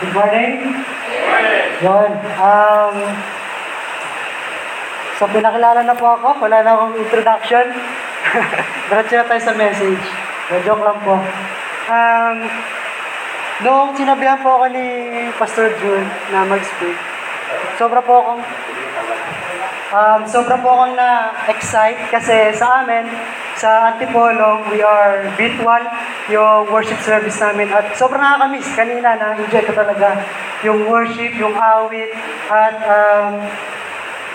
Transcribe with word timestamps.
Good 0.00 0.16
morning. 0.16 0.80
Yun. 1.84 2.10
Um, 2.40 2.96
so, 5.20 5.28
pinakilala 5.28 5.84
na 5.84 5.92
po 5.92 6.16
ako. 6.16 6.40
Wala 6.40 6.64
na 6.64 6.72
akong 6.72 6.96
introduction. 6.96 7.68
Diretso 8.88 9.20
na 9.20 9.28
tayo 9.28 9.42
sa 9.44 9.52
message. 9.52 10.00
No, 10.48 10.56
joke 10.64 10.80
lang 10.88 11.04
po. 11.04 11.20
Um, 11.92 12.36
noong 13.60 13.92
sinabihan 13.92 14.40
po 14.40 14.64
ako 14.64 14.72
ni 14.72 14.88
Pastor 15.36 15.68
June 15.76 16.08
na 16.32 16.48
mag-speak, 16.48 16.96
sobra 17.76 18.00
po 18.00 18.24
akong 18.24 18.42
Um, 19.90 20.22
sobra 20.22 20.54
po 20.62 20.70
akong 20.70 20.94
na-excite 20.94 22.14
kasi 22.14 22.54
sa 22.54 22.86
amin, 22.86 23.10
sa 23.60 23.92
Antipolo, 23.92 24.64
we 24.72 24.80
are 24.80 25.28
virtual 25.36 25.84
yung 26.32 26.72
worship 26.72 26.96
service 27.04 27.36
namin. 27.36 27.68
At 27.68 27.92
sobrang 27.92 28.24
nakakamiss. 28.24 28.72
Kanina 28.72 29.20
na-enjoy 29.20 29.68
ko 29.68 29.72
talaga 29.76 30.16
yung 30.64 30.88
worship, 30.88 31.36
yung 31.36 31.52
awit 31.52 32.08
at 32.48 32.76
um, 32.88 33.36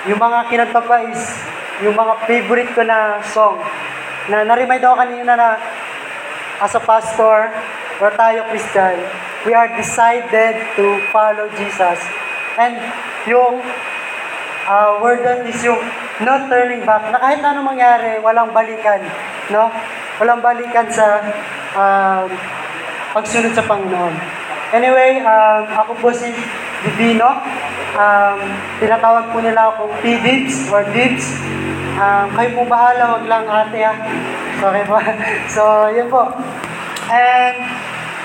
yung 0.06 0.22
mga 0.22 0.40
kinanta 0.54 0.82
pa 0.86 1.02
is 1.10 1.22
yung 1.82 1.98
mga 1.98 2.14
favorite 2.30 2.70
ko 2.78 2.86
na 2.86 3.18
song. 3.26 3.58
Na 4.30 4.46
na-remind 4.46 4.86
ako 4.86 4.96
kanina 5.02 5.34
na 5.34 5.58
as 6.62 6.78
a 6.78 6.82
pastor 6.86 7.50
or 7.98 8.10
tayo 8.14 8.46
Christian, 8.54 9.02
we 9.50 9.58
are 9.58 9.70
decided 9.74 10.54
to 10.78 11.02
follow 11.10 11.50
Jesus. 11.58 11.98
And 12.62 12.78
yung 13.26 13.66
uh, 14.66 15.00
word 15.00 15.22
doon 15.22 15.46
is 15.48 15.62
yung 15.62 15.82
not 16.22 16.50
turning 16.50 16.84
back, 16.84 17.10
na 17.14 17.22
kahit 17.22 17.42
ano 17.42 17.62
mangyari, 17.62 18.18
walang 18.22 18.52
balikan, 18.52 19.02
no? 19.54 19.70
Walang 20.18 20.42
balikan 20.42 20.88
sa 20.90 21.22
um, 21.76 22.28
pagsunod 23.14 23.54
sa 23.54 23.64
Panginoon. 23.64 24.16
Anyway, 24.74 25.22
um, 25.22 25.64
ako 25.72 25.92
po 26.02 26.08
si 26.12 26.34
Divino. 26.84 27.40
Um, 27.96 28.40
tinatawag 28.84 29.32
po 29.32 29.40
nila 29.40 29.72
akong 29.72 29.94
P-Dibs 30.04 30.68
or 30.74 30.84
Dibs. 30.92 31.32
Um, 31.96 32.28
kayo 32.36 32.50
po 32.60 32.68
bahala, 32.68 33.16
wag 33.16 33.26
lang 33.30 33.46
ate 33.48 33.80
ha. 33.80 33.94
Sorry 34.60 34.84
po. 34.84 35.00
so, 35.56 35.62
yun 35.96 36.12
po. 36.12 36.28
And 37.08 37.56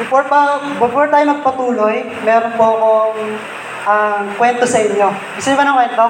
before 0.00 0.24
pa 0.26 0.58
before 0.80 1.06
tayo 1.12 1.36
magpatuloy, 1.36 2.02
meron 2.24 2.54
po 2.56 2.64
akong 2.80 3.36
um, 3.86 4.24
kwento 4.36 4.64
sa 4.66 4.80
inyo. 4.80 5.08
Gusto 5.36 5.46
niyo 5.50 5.58
ba 5.58 5.66
ng 5.68 5.78
kwento? 5.78 6.04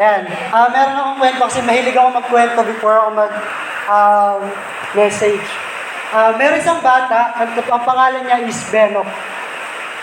Ayan. 0.00 0.22
Ah, 0.50 0.68
meron 0.72 0.96
akong 0.96 1.18
kwento 1.20 1.42
kasi 1.50 1.60
mahilig 1.66 1.96
ako 1.98 2.08
magkwento 2.16 2.60
before 2.64 2.96
ako 2.98 3.10
mag 3.14 3.32
um. 3.90 4.40
Ah, 6.10 6.34
meron 6.34 6.58
isang 6.58 6.82
bata, 6.82 7.36
ang, 7.38 7.54
ang 7.54 7.82
pangalan 7.86 8.22
niya 8.26 8.42
is 8.42 8.58
Benok. 8.70 9.06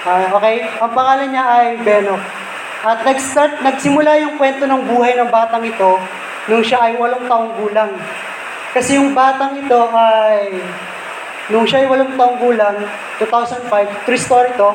Ah, 0.08 0.32
okay? 0.32 0.64
Ang 0.80 0.92
pangalan 0.96 1.28
niya 1.32 1.44
ay 1.44 1.68
Benok. 1.84 2.22
At 2.86 3.04
nag-start, 3.04 3.60
nagsimula 3.66 4.16
yung 4.24 4.40
kwento 4.40 4.64
ng 4.64 4.88
buhay 4.88 5.18
ng 5.20 5.28
batang 5.28 5.66
ito 5.66 6.00
nung 6.48 6.64
siya 6.64 6.88
ay 6.88 6.96
walong 6.96 7.28
taong 7.28 7.58
gulang. 7.60 7.92
Kasi 8.72 8.96
yung 8.96 9.12
batang 9.12 9.60
ito 9.60 9.92
ay 9.92 10.62
Nung 11.48 11.64
siya 11.64 11.80
ay 11.84 11.88
walong 11.88 12.20
taong 12.20 12.44
gulang, 12.44 12.76
2005, 13.24 13.72
true 14.04 14.20
story 14.20 14.52
to, 14.60 14.68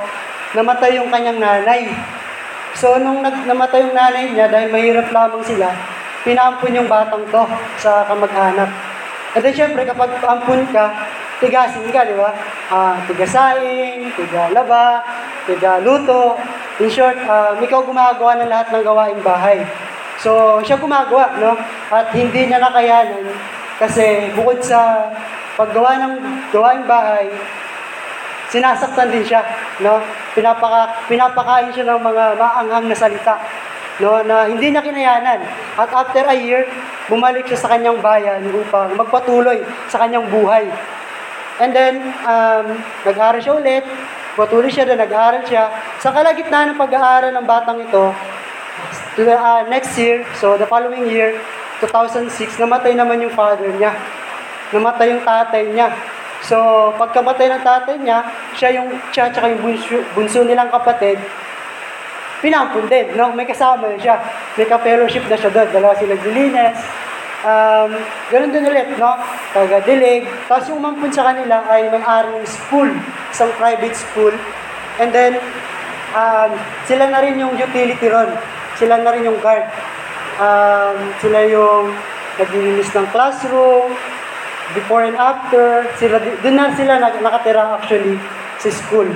namatay 0.56 1.00
yung 1.00 1.08
kanyang 1.08 1.40
nanay. 1.40 1.88
So, 2.72 2.96
nung 2.96 3.20
nag 3.20 3.44
namatay 3.44 3.88
yung 3.88 3.96
nanay 3.96 4.32
niya, 4.32 4.48
dahil 4.48 4.72
mahirap 4.72 5.12
lamang 5.12 5.44
sila, 5.44 5.68
pinampun 6.24 6.76
yung 6.76 6.88
batang 6.88 7.24
to 7.28 7.44
sa 7.76 8.04
kamag-anak. 8.08 8.68
At 9.32 9.40
then, 9.40 9.56
syempre, 9.56 9.84
kapag 9.88 10.12
ampun 10.20 10.64
ka, 10.72 10.92
tigasin 11.40 11.88
ka, 11.88 12.04
di 12.04 12.14
ba? 12.14 12.30
Ah, 12.68 13.00
tigasain, 13.08 14.12
tigalaba, 14.14 15.02
tigaluto. 15.48 16.36
In 16.80 16.88
short, 16.88 17.16
ah, 17.26 17.56
ikaw 17.56 17.82
gumagawa 17.84 18.40
ng 18.40 18.50
lahat 18.52 18.68
ng 18.72 18.84
gawaing 18.84 19.22
bahay. 19.24 19.60
So, 20.22 20.62
siya 20.62 20.78
gumagawa, 20.78 21.34
no? 21.40 21.56
At 21.90 22.14
hindi 22.14 22.46
niya 22.46 22.62
nakayanan 22.62 23.26
kasi 23.82 24.30
bukod 24.38 24.62
sa 24.62 25.10
paggawa 25.58 25.98
ng 25.98 26.14
gawaing 26.54 26.86
bahay, 26.86 27.26
sinasaktan 28.52 29.08
din 29.08 29.24
siya, 29.24 29.40
no? 29.80 29.96
Pinapaka, 30.36 31.08
pinapakain 31.08 31.72
siya 31.72 31.88
ng 31.88 32.00
mga 32.04 32.24
maanghang 32.36 32.86
na 32.92 32.96
salita, 32.96 33.40
no? 34.04 34.20
Na 34.20 34.44
hindi 34.44 34.68
niya 34.68 34.84
kinayanan. 34.84 35.40
At 35.80 35.88
after 35.88 36.28
a 36.28 36.36
year, 36.36 36.68
bumalik 37.08 37.48
siya 37.48 37.56
sa 37.64 37.72
kanyang 37.72 38.04
bayan 38.04 38.44
upang 38.52 38.92
magpatuloy 38.92 39.64
sa 39.88 40.04
kanyang 40.04 40.28
buhay. 40.28 40.68
And 41.64 41.72
then, 41.72 42.12
um, 42.28 42.76
nag-aaral 43.08 43.40
siya 43.40 43.56
ulit, 43.56 43.84
patuloy 44.36 44.68
siya 44.68 44.84
doon, 44.84 45.00
nag-aaral 45.00 45.42
siya. 45.48 45.72
Sa 46.04 46.12
kalagitnaan 46.12 46.76
ng 46.76 46.80
pag-aaral 46.80 47.32
ng 47.32 47.46
batang 47.48 47.80
ito, 47.80 48.12
to 49.16 49.24
the, 49.24 49.36
uh, 49.36 49.64
next 49.68 49.96
year, 49.96 50.24
so 50.36 50.60
the 50.60 50.68
following 50.68 51.08
year, 51.08 51.40
2006, 51.80 52.60
namatay 52.60 52.92
naman 52.94 53.20
yung 53.20 53.32
father 53.32 53.68
niya. 53.74 53.96
Namatay 54.72 55.12
yung 55.12 55.24
tatay 55.24 55.68
niya. 55.72 55.92
So, 56.42 56.90
pagkamatay 56.98 57.46
ng 57.54 57.62
tatay 57.62 57.96
niya, 58.02 58.26
siya 58.58 58.82
yung, 58.82 58.90
siya 59.14 59.30
tsaka 59.30 59.54
yung 59.54 59.62
bunso, 59.62 60.02
bunso 60.14 60.42
nilang 60.42 60.74
kapatid, 60.74 61.22
pinampun 62.42 62.90
din, 62.90 63.14
no? 63.14 63.30
May 63.30 63.46
kasama 63.46 63.86
na 63.86 63.96
siya. 63.96 64.18
May 64.58 64.66
ka-fellowship 64.66 65.30
na 65.30 65.38
siya 65.38 65.54
doon. 65.54 65.68
Dalawa 65.70 65.94
sila 65.94 66.18
Dilines. 66.18 66.78
Um, 67.42 67.90
ganun 68.30 68.50
din 68.50 68.66
ulit, 68.66 68.98
no? 68.98 69.14
Taga-dilig. 69.54 70.26
Tapos 70.50 70.66
yung 70.70 70.82
umampun 70.82 71.10
sa 71.14 71.30
kanila 71.30 71.62
ay 71.70 71.86
may-ari 71.90 72.34
ng 72.34 72.46
school. 72.46 72.90
Isang 73.30 73.54
private 73.58 73.94
school. 73.94 74.34
And 74.98 75.14
then, 75.14 75.38
um, 76.18 76.50
sila 76.86 77.10
na 77.10 77.22
rin 77.22 77.38
yung 77.38 77.54
utility 77.54 78.10
ron. 78.10 78.34
Sila 78.78 78.98
na 78.98 79.10
rin 79.14 79.26
yung 79.26 79.38
guard. 79.38 79.66
Um, 80.42 81.14
sila 81.22 81.46
yung 81.46 81.94
naglilinis 82.40 82.90
ng 82.90 83.06
classroom, 83.14 83.94
before 84.74 85.04
and 85.04 85.16
after, 85.16 85.86
sila, 85.96 86.20
doon 86.40 86.56
na 86.56 86.72
sila 86.72 87.00
nak- 87.00 87.20
nakatira 87.20 87.78
actually 87.78 88.16
sa 88.58 88.68
school. 88.72 89.08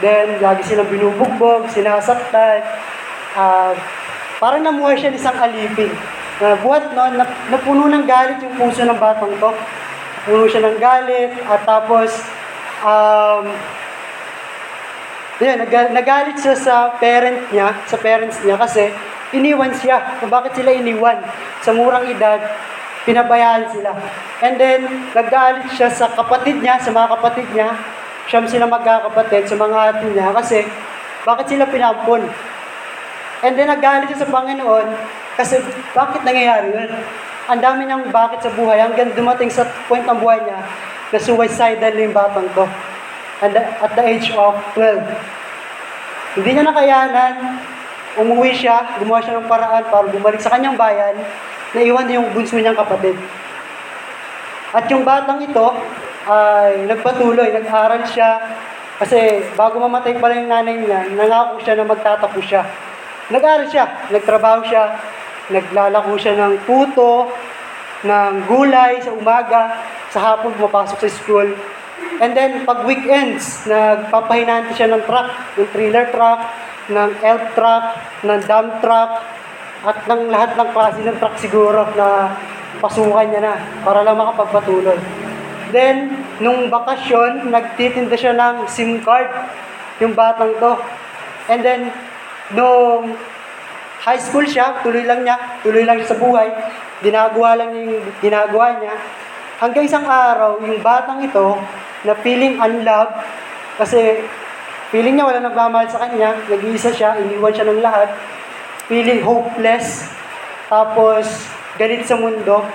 Then, 0.00 0.40
lagi 0.40 0.64
silang 0.64 0.88
binubugbog, 0.88 1.68
sinasaktan. 1.68 2.64
Uh, 3.36 3.76
parang 4.40 4.64
namuhay 4.64 4.96
siya 4.96 5.12
ng 5.12 5.20
isang 5.20 5.36
alipin. 5.36 5.92
Na 6.40 6.56
buhat 6.56 6.96
no, 6.96 7.04
na, 7.12 7.28
napuno 7.52 7.84
ng 7.92 8.08
galit 8.08 8.40
yung 8.40 8.56
puso 8.56 8.80
ng 8.80 8.96
batang 8.96 9.36
to. 9.36 9.50
Puno 10.24 10.48
siya 10.48 10.64
ng 10.64 10.80
galit 10.80 11.36
at 11.44 11.60
tapos 11.68 12.24
um, 12.80 13.44
yun, 15.40 15.56
nag- 15.56 15.92
nagalit 15.96 16.36
siya 16.36 16.56
sa 16.56 16.96
parent 17.00 17.48
niya, 17.52 17.72
sa 17.88 17.96
parents 17.96 18.40
niya 18.44 18.56
kasi 18.60 18.92
iniwan 19.32 19.72
siya. 19.72 20.20
Kung 20.20 20.28
bakit 20.28 20.56
sila 20.56 20.72
iniwan? 20.72 21.20
Sa 21.60 21.72
murang 21.72 22.08
edad, 22.08 22.40
pinabayaan 23.08 23.64
sila. 23.72 23.96
And 24.44 24.60
then, 24.60 24.84
nagalit 25.16 25.72
siya 25.72 25.88
sa 25.88 26.12
kapatid 26.12 26.60
niya, 26.60 26.76
sa 26.80 26.92
mga 26.92 27.08
kapatid 27.16 27.48
niya, 27.52 27.72
siyam 28.28 28.44
sila 28.44 28.68
magkakapatid, 28.68 29.48
sa 29.48 29.56
mga 29.56 29.76
ate 29.92 30.06
niya, 30.12 30.28
kasi 30.36 30.64
bakit 31.24 31.46
sila 31.48 31.64
pinampun? 31.68 32.24
And 33.40 33.56
then, 33.56 33.72
nagalit 33.72 34.12
siya 34.12 34.24
sa 34.24 34.28
Panginoon, 34.28 34.86
kasi 35.40 35.64
bakit 35.96 36.20
nangyayari 36.24 36.76
yun? 36.76 36.90
Ang 37.50 37.60
dami 37.64 37.88
niyang 37.88 38.12
bakit 38.12 38.44
sa 38.44 38.52
buhay, 38.52 38.78
hanggang 38.78 39.16
dumating 39.16 39.48
sa 39.48 39.64
point 39.88 40.04
ng 40.04 40.20
buhay 40.20 40.44
niya, 40.44 40.60
na 41.10 41.18
suicidal 41.18 41.94
yung 41.96 42.14
batang 42.14 42.46
to. 42.54 42.66
The, 43.40 43.56
at 43.56 43.96
the 43.96 44.04
age 44.04 44.36
of 44.36 44.60
12. 44.76 45.00
Hindi 46.36 46.50
niya 46.52 46.64
nakayanan, 46.68 47.56
umuwi 48.20 48.52
siya, 48.52 49.00
gumawa 49.00 49.24
siya 49.24 49.40
ng 49.40 49.48
paraan 49.48 49.84
para 49.88 50.06
bumalik 50.12 50.38
sa 50.38 50.52
kanyang 50.52 50.76
bayan, 50.76 51.16
naiwan 51.74 52.10
yung 52.10 52.30
bunso 52.34 52.58
niyang 52.58 52.78
kapatid. 52.78 53.14
At 54.70 54.86
yung 54.86 55.02
batang 55.02 55.42
ito 55.42 55.66
ay 56.30 56.86
nagpatuloy, 56.86 57.50
nag-aral 57.50 58.06
siya. 58.06 58.38
Kasi 59.00 59.50
bago 59.56 59.80
mamatay 59.80 60.20
pala 60.20 60.36
yung 60.36 60.52
nanay 60.52 60.76
niya, 60.78 61.10
nangako 61.16 61.58
siya 61.64 61.74
na 61.80 61.88
magtatapos 61.88 62.44
siya. 62.44 62.62
Nag-aral 63.32 63.66
siya, 63.66 63.84
nagtrabaho 64.12 64.60
siya, 64.66 64.84
naglalako 65.50 66.14
siya 66.20 66.34
ng 66.38 66.54
puto, 66.68 67.32
ng 68.06 68.34
gulay 68.46 69.00
sa 69.02 69.10
umaga, 69.14 69.62
sa 70.10 70.18
hapon 70.20 70.54
pumapasok 70.58 70.98
sa 71.06 71.10
school. 71.10 71.48
And 72.20 72.36
then, 72.36 72.68
pag 72.68 72.84
weekends, 72.84 73.64
nagpapahinante 73.64 74.76
siya 74.76 74.92
ng 74.92 75.02
truck, 75.08 75.30
ng 75.56 75.68
trailer 75.72 76.06
truck, 76.12 76.40
ng 76.92 77.10
elf 77.24 77.44
truck, 77.56 77.84
ng 78.26 78.40
dump 78.44 78.84
truck, 78.84 79.10
at 79.80 79.96
ng 80.04 80.28
lahat 80.28 80.60
ng 80.60 80.70
klase 80.76 81.00
ng 81.00 81.16
truck 81.16 81.36
siguro 81.40 81.88
na 81.96 82.36
pasukan 82.80 83.26
niya 83.28 83.40
na 83.40 83.54
para 83.80 84.04
lang 84.04 84.16
makapagpatuloy. 84.20 84.96
Then, 85.70 86.20
nung 86.42 86.68
bakasyon, 86.68 87.48
nagtitinda 87.48 88.16
siya 88.18 88.34
ng 88.34 88.66
SIM 88.66 89.00
card, 89.06 89.30
yung 90.02 90.18
batang 90.18 90.56
to. 90.58 90.72
And 91.46 91.62
then, 91.62 91.94
nung 92.52 93.14
high 94.02 94.18
school 94.18 94.44
siya, 94.44 94.82
tuloy 94.82 95.06
lang 95.06 95.22
niya, 95.22 95.36
tuloy 95.62 95.86
lang 95.86 96.00
siya 96.02 96.16
sa 96.16 96.20
buhay, 96.20 96.48
ginagawa 97.04 97.54
lang 97.60 97.70
niya 97.70 97.82
yung 97.86 98.04
ginagawa 98.18 98.66
niya. 98.80 98.94
Hanggang 99.60 99.84
isang 99.84 100.08
araw, 100.08 100.58
yung 100.64 100.80
batang 100.80 101.20
ito, 101.20 101.60
na 102.04 102.16
feeling 102.24 102.56
unloved, 102.56 103.12
kasi 103.76 104.24
feeling 104.88 105.20
niya 105.20 105.28
wala 105.28 105.40
nagmamahal 105.44 105.86
sa 105.86 106.00
kanya, 106.02 106.32
nag-iisa 106.48 106.90
siya, 106.90 107.20
iniwan 107.20 107.52
siya 107.52 107.68
ng 107.68 107.84
lahat, 107.84 108.08
feeling 108.90 109.22
hopeless, 109.22 110.10
tapos 110.66 111.46
galit 111.78 112.02
sa 112.02 112.18
mundo. 112.18 112.66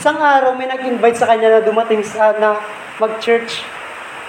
Isang 0.00 0.16
araw 0.16 0.56
may 0.56 0.64
nag-invite 0.64 1.20
sa 1.20 1.28
kanya 1.28 1.60
na 1.60 1.60
dumating 1.60 2.00
sa 2.00 2.32
na 2.40 2.56
mag-church 2.96 3.60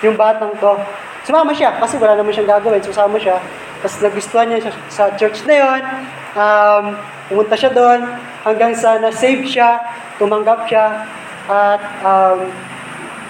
yung 0.03 0.19
batang 0.19 0.51
to. 0.59 0.75
Sumama 1.23 1.55
siya 1.55 1.79
kasi 1.79 1.95
wala 1.95 2.19
naman 2.19 2.35
siyang 2.35 2.51
gagawin. 2.59 2.83
Susama 2.83 3.15
siya. 3.15 3.39
Tapos 3.79 3.95
nagustuhan 4.03 4.51
niya 4.51 4.67
siya 4.67 4.73
sa 4.91 5.03
church 5.15 5.47
na 5.47 5.55
yon. 5.55 5.81
Um, 6.35 6.85
pumunta 7.31 7.55
siya 7.55 7.71
doon 7.71 8.03
hanggang 8.43 8.75
sa 8.75 8.99
na-save 8.99 9.47
siya, 9.47 9.79
tumanggap 10.19 10.67
siya, 10.67 11.07
at 11.47 11.81
um, 12.03 12.49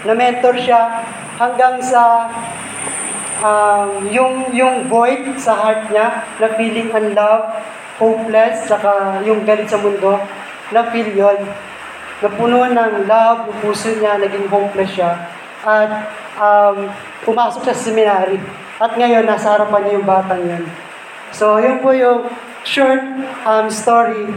na-mentor 0.10 0.58
siya 0.58 1.06
hanggang 1.38 1.78
sa 1.84 2.28
um, 3.44 4.08
yung 4.12 4.52
yung 4.52 4.88
void 4.88 5.36
sa 5.40 5.56
heart 5.56 5.92
niya 5.92 6.24
na 6.40 6.48
feeling 6.56 6.92
unloved, 6.92 7.60
hopeless, 8.00 8.68
saka 8.68 9.24
yung 9.24 9.44
galit 9.44 9.68
sa 9.68 9.80
mundo, 9.80 10.20
na 10.72 10.88
feel 10.92 11.10
yun. 11.12 11.40
Napuno 12.20 12.68
ng 12.68 13.08
love, 13.08 13.48
yung 13.48 13.60
puso 13.64 13.96
niya, 13.96 14.20
naging 14.20 14.48
hopeless 14.52 14.92
siya. 14.92 15.16
At 15.64 16.12
um, 16.36 16.92
pumasok 17.24 17.72
sa 17.72 17.76
seminary. 17.76 18.40
At 18.80 18.96
ngayon, 18.96 19.28
nasa 19.28 19.56
harapan 19.56 19.88
niya 19.88 19.96
yung 20.00 20.08
batang 20.08 20.44
yun. 20.44 20.64
So, 21.32 21.60
yun 21.60 21.80
po 21.80 21.96
yung 21.96 22.28
short 22.68 23.04
um, 23.48 23.72
story 23.72 24.28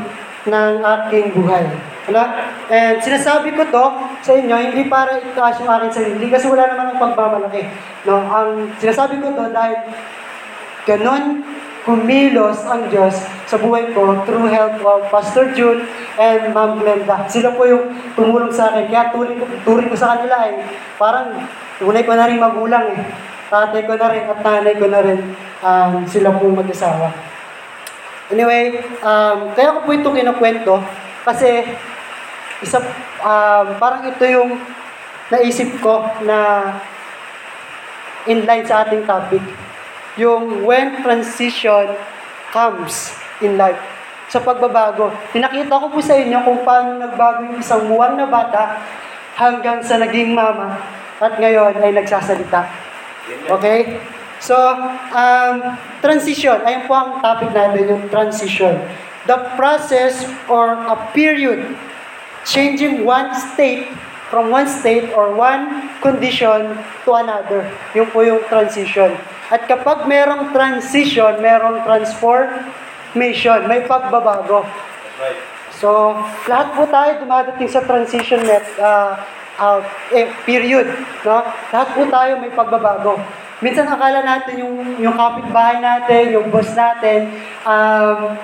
ng 0.46 0.74
aking 0.82 1.38
buhay. 1.38 1.64
Ano? 2.10 2.22
And 2.66 2.98
sinasabi 2.98 3.54
ko 3.54 3.62
to 3.70 3.86
sa 4.26 4.32
inyo, 4.34 4.54
hindi 4.58 4.90
para 4.90 5.22
itaas 5.22 5.62
yung 5.62 5.70
aking 5.70 5.94
sarili, 5.94 6.26
kasi 6.26 6.50
wala 6.50 6.66
naman 6.66 6.94
ang 6.94 6.98
pagmamalaki. 6.98 7.70
No? 8.06 8.26
Ang 8.26 8.74
sinasabi 8.82 9.22
ko 9.22 9.30
to 9.38 9.54
dahil 9.54 9.78
ganon 10.82 11.46
kumilos 11.82 12.62
ang 12.66 12.86
Diyos 12.86 13.26
sa 13.46 13.58
buhay 13.58 13.90
ko 13.90 14.22
through 14.22 14.46
help 14.50 14.78
of 14.86 15.02
Pastor 15.10 15.50
June 15.50 15.82
and 16.14 16.54
Ma'am 16.54 16.78
Glenda. 16.78 17.26
Sila 17.26 17.54
po 17.54 17.66
yung 17.66 17.90
tumulong 18.14 18.54
sa 18.54 18.70
akin. 18.70 18.86
Kaya 18.86 19.10
turing 19.10 19.38
ko, 19.42 19.44
turing 19.66 19.90
ko 19.90 19.96
sa 19.98 20.14
kanila 20.14 20.46
eh. 20.46 20.62
Parang 20.94 21.34
tunay 21.82 22.06
ko 22.06 22.14
na 22.14 22.30
rin 22.30 22.38
magulang 22.38 22.86
eh. 22.94 23.02
Tatay 23.50 23.82
ko 23.84 23.98
na 23.98 24.08
rin 24.14 24.24
at 24.30 24.38
nanay 24.40 24.74
ko 24.78 24.86
na 24.88 25.00
rin 25.02 25.20
um, 25.60 26.06
sila 26.06 26.30
po 26.38 26.46
mag-asawa. 26.54 27.31
Anyway, 28.32 28.80
um, 29.04 29.52
kaya 29.52 29.76
ko 29.76 29.84
po 29.84 29.90
ito 29.92 30.08
kinukwento 30.08 30.80
kasi 31.22 31.68
isa, 32.64 32.80
um, 33.20 33.66
parang 33.76 34.08
ito 34.08 34.24
yung 34.24 34.56
naisip 35.28 35.76
ko 35.84 36.08
na 36.24 36.72
inline 38.24 38.64
sa 38.64 38.88
ating 38.88 39.04
topic. 39.04 39.44
Yung 40.16 40.64
when 40.64 41.04
transition 41.04 41.92
comes 42.52 43.12
in 43.44 43.60
life. 43.60 43.80
Sa 44.32 44.40
pagbabago. 44.40 45.12
Pinakita 45.32 45.76
ko 45.76 45.92
po 45.92 46.00
sa 46.00 46.16
inyo 46.16 46.40
kung 46.40 46.64
paano 46.64 46.96
nagbago 46.96 47.52
yung 47.52 47.60
isang 47.60 47.84
buwan 47.84 48.16
na 48.16 48.24
bata 48.24 48.80
hanggang 49.36 49.84
sa 49.84 50.00
naging 50.00 50.32
mama 50.32 50.80
at 51.20 51.36
ngayon 51.36 51.76
ay 51.84 51.92
nagsasalita. 51.92 52.64
Okay? 53.48 54.00
So, 54.42 54.58
um, 55.14 55.78
transition. 56.02 56.58
Ayun 56.66 56.90
po 56.90 56.98
ang 56.98 57.22
topic 57.22 57.54
natin, 57.54 57.86
yung 57.86 58.10
transition. 58.10 58.74
The 59.30 59.54
process 59.54 60.26
or 60.50 60.74
a 60.74 60.98
period 61.14 61.62
changing 62.42 63.06
one 63.06 63.30
state 63.38 63.86
from 64.34 64.50
one 64.50 64.66
state 64.66 65.14
or 65.14 65.30
one 65.30 65.94
condition 66.02 66.74
to 67.06 67.10
another. 67.14 67.70
Yung 67.94 68.10
po 68.10 68.26
yung 68.26 68.42
transition. 68.50 69.14
At 69.46 69.70
kapag 69.70 70.10
merong 70.10 70.50
transition, 70.50 71.38
merong 71.38 71.86
transformation, 71.86 73.58
may 73.70 73.86
pagbabago. 73.86 74.66
So, 75.78 76.18
lahat 76.50 76.74
po 76.74 76.88
tayo 76.90 77.22
dumadating 77.22 77.70
sa 77.70 77.84
transition 77.84 78.42
net, 78.42 78.66
uh, 78.80 79.22
uh, 79.62 79.78
eh, 80.10 80.26
period. 80.42 80.90
No? 81.22 81.46
Lahat 81.70 81.88
po 81.94 82.02
tayo 82.10 82.42
may 82.42 82.50
pagbabago. 82.50 83.22
Minsan 83.62 83.86
akala 83.86 84.26
natin 84.26 84.66
yung, 84.66 84.98
yung 84.98 85.14
kapitbahay 85.14 85.78
natin, 85.78 86.34
yung 86.34 86.50
boss 86.50 86.74
natin, 86.74 87.30
um, 87.62 88.34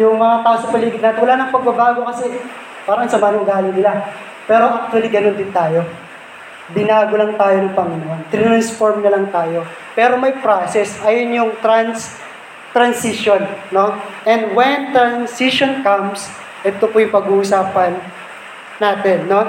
yung 0.00 0.16
mga 0.16 0.40
tao 0.40 0.56
sa 0.56 0.72
paligid 0.72 1.02
natin, 1.04 1.20
wala 1.20 1.34
nang 1.36 1.52
pagbabago 1.52 2.08
kasi 2.08 2.32
parang 2.88 3.04
sa 3.04 3.20
manong 3.20 3.44
galing 3.44 3.76
nila. 3.76 4.00
Pero 4.48 4.72
actually, 4.72 5.12
ganun 5.12 5.36
din 5.36 5.52
tayo. 5.52 5.84
Binago 6.72 7.20
lang 7.20 7.36
tayo 7.36 7.56
ng 7.60 7.76
Panginoon. 7.76 8.32
Transform 8.32 9.04
na 9.04 9.12
lang 9.12 9.28
tayo. 9.28 9.68
Pero 9.92 10.16
may 10.16 10.32
process. 10.40 10.96
Ayun 11.04 11.36
yung 11.36 11.52
trans 11.60 12.16
transition, 12.72 13.44
no? 13.68 13.92
And 14.24 14.56
when 14.56 14.96
transition 14.96 15.84
comes, 15.84 16.24
ito 16.64 16.88
po 16.88 16.96
yung 16.96 17.12
pag-uusapan 17.12 18.00
natin, 18.80 19.28
no? 19.28 19.44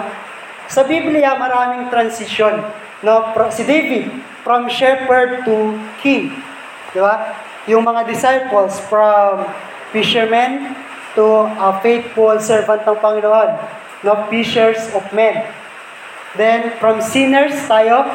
Sa 0.73 0.81
Biblia, 0.81 1.37
maraming 1.37 1.93
transition, 1.93 2.65
no? 3.05 3.29
Si 3.53 3.61
David, 3.61 4.09
from 4.41 4.65
shepherd 4.65 5.45
to 5.45 5.77
king, 6.01 6.33
di 6.89 6.97
ba? 6.97 7.37
Yung 7.69 7.85
mga 7.85 8.09
disciples, 8.09 8.81
from 8.89 9.45
fishermen 9.93 10.73
to 11.13 11.45
a 11.45 11.77
faithful 11.85 12.33
servant 12.41 12.81
ng 12.89 12.97
Panginoon, 12.97 13.53
no? 14.01 14.25
Fishers 14.33 14.81
of 14.97 15.05
men. 15.13 15.45
Then, 16.33 16.73
from 16.81 17.05
sinners 17.05 17.53
tayo, 17.69 18.09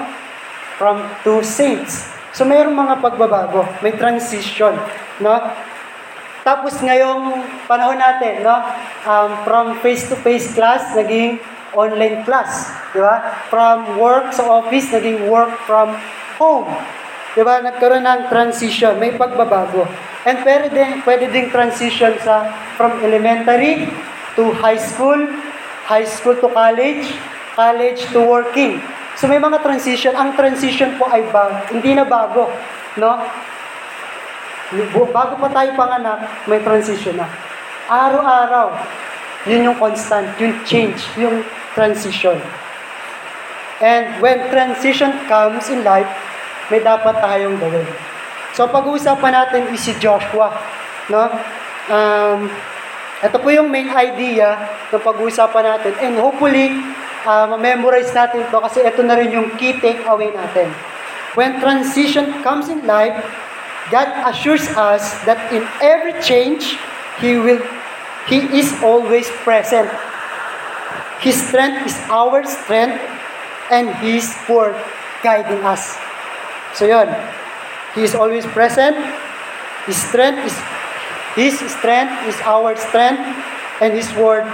from 0.82 1.06
to 1.22 1.46
saints. 1.46 2.10
So, 2.34 2.42
mayroong 2.42 2.74
mga 2.74 2.98
pagbabago, 2.98 3.70
may 3.86 3.94
transition, 3.94 4.74
no? 5.22 5.38
Tapos 6.42 6.74
ngayong 6.82 7.38
panahon 7.70 8.02
natin, 8.02 8.42
no? 8.42 8.66
Um, 9.06 9.30
from 9.46 9.78
face-to-face 9.78 10.58
class, 10.58 10.90
naging 10.98 11.38
online 11.76 12.24
class, 12.24 12.72
di 12.94 13.00
ba? 13.02 13.44
From 13.52 14.00
work 14.00 14.32
sa 14.32 14.46
office, 14.48 14.88
naging 14.92 15.28
work 15.28 15.52
from 15.68 15.96
home. 16.40 16.68
Di 17.36 17.42
ba? 17.44 17.60
Nagkaroon 17.60 18.04
ng 18.04 18.32
transition, 18.32 18.96
may 18.96 19.12
pagbabago. 19.16 19.84
And 20.28 20.44
pwede 20.44 20.72
din, 20.72 21.00
pwede 21.04 21.32
ding 21.32 21.48
transition 21.48 22.16
sa 22.20 22.52
from 22.76 23.00
elementary 23.00 23.88
to 24.36 24.52
high 24.60 24.80
school, 24.80 25.16
high 25.88 26.04
school 26.04 26.36
to 26.36 26.48
college, 26.52 27.08
college 27.56 28.04
to 28.12 28.20
working. 28.22 28.82
So 29.18 29.26
may 29.26 29.42
mga 29.42 29.64
transition. 29.66 30.14
Ang 30.14 30.38
transition 30.38 30.94
po 30.94 31.10
ay 31.10 31.26
bago, 31.32 31.58
hindi 31.74 31.96
na 31.96 32.06
bago, 32.06 32.46
no? 33.00 33.18
Bago 35.10 35.34
pa 35.40 35.48
tayo 35.48 35.72
panganak, 35.74 36.28
may 36.46 36.60
transition 36.60 37.16
na. 37.16 37.26
Araw-araw, 37.88 38.78
yun 39.48 39.72
yung 39.72 39.78
constant, 39.80 40.28
yung 40.36 40.54
change, 40.68 41.00
yung 41.16 41.42
transition. 41.72 42.36
And 43.80 44.20
when 44.20 44.52
transition 44.52 45.10
comes 45.26 45.72
in 45.72 45.82
life, 45.82 46.10
may 46.68 46.84
dapat 46.84 47.16
tayong 47.24 47.56
gawin. 47.56 47.86
So 48.52 48.68
pag-uusapan 48.68 49.32
natin 49.32 49.72
is 49.72 49.80
si 49.80 49.94
Joshua, 49.96 50.52
no? 51.08 51.30
Um, 51.88 52.50
ito 53.18 53.36
po 53.40 53.48
yung 53.50 53.72
main 53.72 53.90
idea 53.90 54.58
ng 54.92 55.02
pag-uusapan 55.02 55.64
natin. 55.64 55.92
And 56.04 56.14
hopefully, 56.20 56.74
uh, 57.24 57.46
ma-memorize 57.54 58.12
natin 58.12 58.46
ito 58.46 58.58
kasi 58.60 58.84
ito 58.84 59.00
na 59.02 59.16
rin 59.16 59.32
yung 59.32 59.54
key 59.56 59.78
takeaway 59.80 60.30
natin. 60.30 60.70
When 61.38 61.62
transition 61.62 62.42
comes 62.42 62.66
in 62.66 62.82
life, 62.82 63.14
God 63.88 64.10
assures 64.28 64.68
us 64.76 65.16
that 65.24 65.38
in 65.54 65.64
every 65.80 66.18
change, 66.20 66.76
He 67.22 67.40
will, 67.40 67.62
He 68.28 68.44
is 68.60 68.68
always 68.84 69.24
present. 69.40 69.88
His 71.24 71.40
strength 71.40 71.88
is 71.88 71.96
our 72.12 72.44
strength, 72.44 73.00
and 73.72 73.88
His 74.04 74.28
word 74.44 74.76
guiding 75.24 75.64
us. 75.64 75.96
So 76.76 76.84
yun, 76.84 77.08
He 77.96 78.04
is 78.04 78.14
always 78.14 78.44
present. 78.52 79.00
His 79.88 79.96
strength 79.96 80.44
is 80.44 80.56
His 81.34 81.56
strength 81.72 82.28
is 82.28 82.36
our 82.44 82.76
strength, 82.76 83.24
and 83.80 83.96
His 83.96 84.12
word 84.12 84.44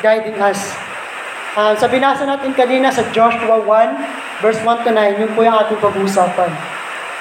guiding 0.00 0.40
us. 0.40 0.58
Uh, 1.58 1.74
sa 1.76 1.90
binasa 1.90 2.24
natin 2.24 2.56
kanina 2.56 2.88
sa 2.88 3.04
Joshua 3.12 3.60
1, 3.60 4.40
verse 4.40 4.60
1 4.62 4.86
to 4.86 4.90
9, 4.94 5.20
yun 5.20 5.30
po 5.34 5.42
yung 5.42 5.58
ating 5.58 5.80
pag-uusapan. 5.82 6.50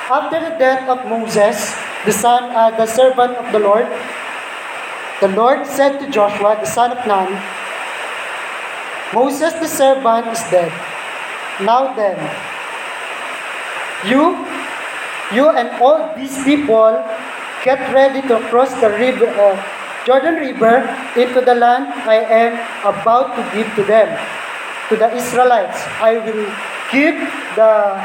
After 0.07 0.39
the 0.39 0.53
death 0.55 0.87
of 0.87 1.03
Moses, 1.09 1.75
the 2.07 2.15
son, 2.15 2.47
uh, 2.55 2.71
the 2.77 2.87
servant 2.87 3.35
of 3.35 3.49
the 3.51 3.59
Lord, 3.59 3.89
the 5.21 5.27
Lord 5.29 5.65
said 5.65 5.99
to 5.99 6.09
Joshua, 6.09 6.57
the 6.59 6.65
son 6.65 6.91
of 6.91 7.05
Nun, 7.07 7.31
Moses 9.13 9.53
the 9.53 9.67
servant 9.67 10.27
is 10.27 10.39
dead. 10.51 10.71
Now 11.61 11.93
then, 11.95 12.17
you, 14.05 14.45
you 15.33 15.49
and 15.49 15.69
all 15.81 16.13
these 16.15 16.37
people 16.43 17.03
get 17.63 17.79
ready 17.93 18.21
to 18.27 18.39
cross 18.49 18.73
the 18.79 18.89
river, 18.89 19.27
uh, 19.27 19.55
Jordan 20.05 20.35
River 20.35 20.87
into 21.17 21.41
the 21.41 21.55
land 21.55 21.91
I 22.07 22.23
am 22.23 22.53
about 22.85 23.35
to 23.35 23.43
give 23.55 23.67
to 23.75 23.83
them, 23.83 24.07
to 24.89 24.95
the 24.95 25.13
Israelites. 25.15 25.81
I 25.99 26.17
will 26.17 26.47
give 26.91 27.15
the 27.55 27.99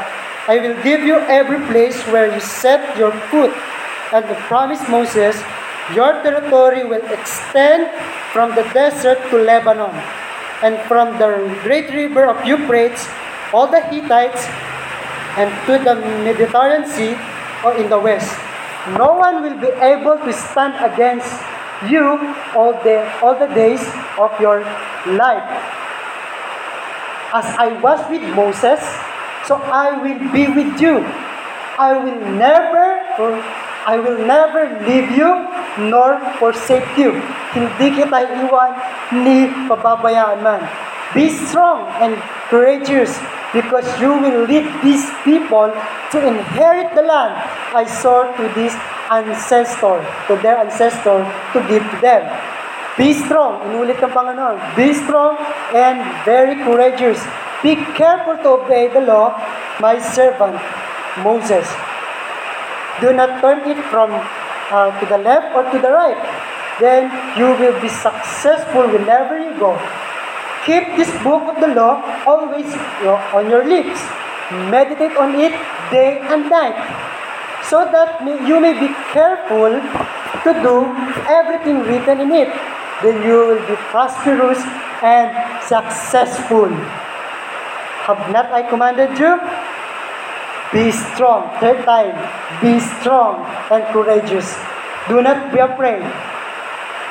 I 0.45 0.59
will 0.59 0.75
give 0.83 1.03
you 1.07 1.19
every 1.31 1.59
place 1.71 1.95
where 2.11 2.27
you 2.27 2.41
set 2.41 2.97
your 2.97 3.13
foot. 3.31 3.55
And 4.11 4.27
the 4.27 4.35
promised 4.51 4.89
Moses, 4.89 5.39
your 5.91 6.23
territory 6.23 6.83
will 6.87 7.03
extend 7.11 7.91
from 8.31 8.55
the 8.55 8.63
desert 8.71 9.19
to 9.29 9.37
Lebanon, 9.37 9.91
and 10.63 10.79
from 10.87 11.19
the 11.19 11.59
great 11.63 11.91
river 11.91 12.23
of 12.25 12.39
Euphrates, 12.45 13.05
all 13.51 13.67
the 13.67 13.81
Hittites, 13.91 14.47
and 15.35 15.51
to 15.67 15.77
the 15.83 15.95
Mediterranean 16.23 16.87
Sea 16.87 17.17
or 17.65 17.75
in 17.75 17.89
the 17.89 17.99
west. 17.99 18.31
No 18.97 19.13
one 19.13 19.43
will 19.43 19.59
be 19.59 19.71
able 19.83 20.17
to 20.23 20.31
stand 20.31 20.75
against 20.79 21.27
you 21.89 22.15
all 22.55 22.73
the 22.83 23.03
all 23.21 23.35
the 23.35 23.47
days 23.51 23.83
of 24.17 24.31
your 24.39 24.61
life. 25.19 25.47
As 27.33 27.47
I 27.57 27.75
was 27.81 27.99
with 28.09 28.23
Moses, 28.35 28.79
so 29.47 29.55
I 29.67 29.99
will 29.99 30.31
be 30.31 30.47
with 30.47 30.79
you. 30.79 31.03
I 31.79 31.97
will 31.97 32.19
never 32.39 33.03
I 33.85 33.99
will 33.99 34.19
never 34.25 34.79
leave 34.87 35.11
you 35.11 35.52
nor 35.77 36.19
forsake 36.39 36.85
you. 36.97 37.13
Hindi 37.53 37.93
kita 37.97 38.19
iwan 38.45 38.71
ni 39.25 39.49
pababayaan 39.69 40.41
man. 40.41 40.61
Be 41.13 41.29
strong 41.29 41.85
and 42.01 42.17
courageous 42.49 43.13
because 43.53 43.85
you 44.01 44.09
will 44.17 44.49
lead 44.49 44.65
these 44.81 45.05
people 45.21 45.69
to 46.09 46.17
inherit 46.25 46.89
the 46.97 47.05
land 47.05 47.37
I 47.77 47.85
swore 47.85 48.33
to 48.33 48.43
this 48.57 48.73
ancestor, 49.13 50.01
to 50.27 50.33
their 50.41 50.57
ancestor, 50.57 51.21
to 51.53 51.59
give 51.69 51.85
to 51.85 51.97
them. 52.01 52.25
Be 52.97 53.13
strong, 53.13 53.61
inulit 53.69 53.97
ng 54.01 54.13
Panginoon. 54.13 54.57
Be 54.77 54.93
strong 54.93 55.37
and 55.73 56.01
very 56.25 56.57
courageous. 56.61 57.17
Be 57.65 57.73
careful 57.97 58.37
to 58.41 58.61
obey 58.61 58.89
the 58.89 59.01
law, 59.01 59.33
my 59.81 59.97
servant 59.97 60.57
Moses. 61.25 61.65
Do 63.01 63.13
not 63.13 63.41
turn 63.41 63.65
it 63.65 63.81
from 63.89 64.13
uh, 64.73 64.89
to 64.99 65.05
the 65.05 65.17
left 65.17 65.55
or 65.55 65.63
to 65.71 65.77
the 65.77 65.91
right. 65.91 66.17
Then 66.79 67.13
you 67.37 67.53
will 67.61 67.79
be 67.79 67.89
successful 67.89 68.89
whenever 68.89 69.37
you 69.37 69.53
go. 69.59 69.77
Keep 70.65 70.97
this 70.97 71.11
book 71.21 71.43
of 71.53 71.61
the 71.61 71.69
law 71.75 72.01
always 72.25 72.73
on 73.37 73.49
your 73.49 73.63
lips. 73.63 74.01
Meditate 74.73 75.15
on 75.17 75.35
it 75.35 75.53
day 75.91 76.19
and 76.33 76.49
night, 76.49 76.77
so 77.69 77.85
that 77.93 78.21
you 78.47 78.59
may 78.59 78.73
be 78.73 78.89
careful 79.11 79.71
to 80.43 80.51
do 80.65 80.75
everything 81.27 81.79
written 81.89 82.21
in 82.25 82.31
it. 82.31 82.49
Then 83.01 83.23
you 83.23 83.37
will 83.47 83.63
be 83.67 83.75
prosperous 83.93 84.61
and 85.01 85.31
successful. 85.63 86.69
Have 88.07 88.29
not 88.31 88.51
I 88.51 88.63
commanded 88.63 89.17
you? 89.17 89.39
Be 90.73 90.89
strong. 90.89 91.53
Third 91.61 91.85
time, 91.85 92.17
be 92.57 92.81
strong 92.81 93.45
and 93.69 93.85
courageous. 93.93 94.57
Do 95.05 95.21
not 95.21 95.53
be 95.53 95.61
afraid. 95.61 96.01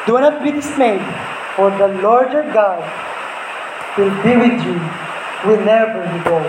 Do 0.04 0.18
not 0.18 0.42
be 0.42 0.50
dismayed, 0.50 0.98
for 1.54 1.70
the 1.78 1.86
Lord 2.02 2.34
your 2.34 2.50
God 2.50 2.82
will 3.94 4.10
be 4.26 4.34
with 4.34 4.58
you 4.66 4.78
whenever 5.46 6.02
you 6.02 6.20
go. 6.26 6.42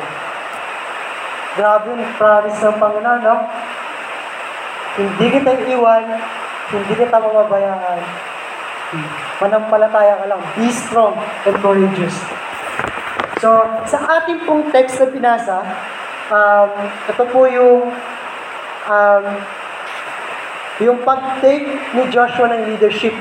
Grabe 1.53 1.93
yung 1.93 2.01
promise 2.17 2.57
ng 2.65 2.81
Panginoon, 2.81 3.21
no? 3.21 3.35
Hindi 4.97 5.25
kita 5.37 5.53
iwan, 5.69 6.17
hindi 6.73 6.93
kita 6.97 7.13
mamabayaan. 7.13 8.01
Manampalataya 9.37 10.17
ka 10.17 10.25
lang. 10.33 10.41
Be 10.57 10.73
strong 10.73 11.13
and 11.45 11.55
courageous. 11.61 12.17
So, 13.37 13.61
sa 13.85 13.97
ating 14.17 14.49
pong 14.49 14.73
text 14.73 14.97
na 14.97 15.13
binasa, 15.13 15.61
um, 16.33 16.69
ito 17.05 17.23
po 17.29 17.45
yung 17.45 17.93
um, 18.89 19.25
yung 20.81 20.97
pag-take 21.05 21.69
ni 21.93 22.03
Joshua 22.09 22.49
ng 22.49 22.73
leadership. 22.73 23.13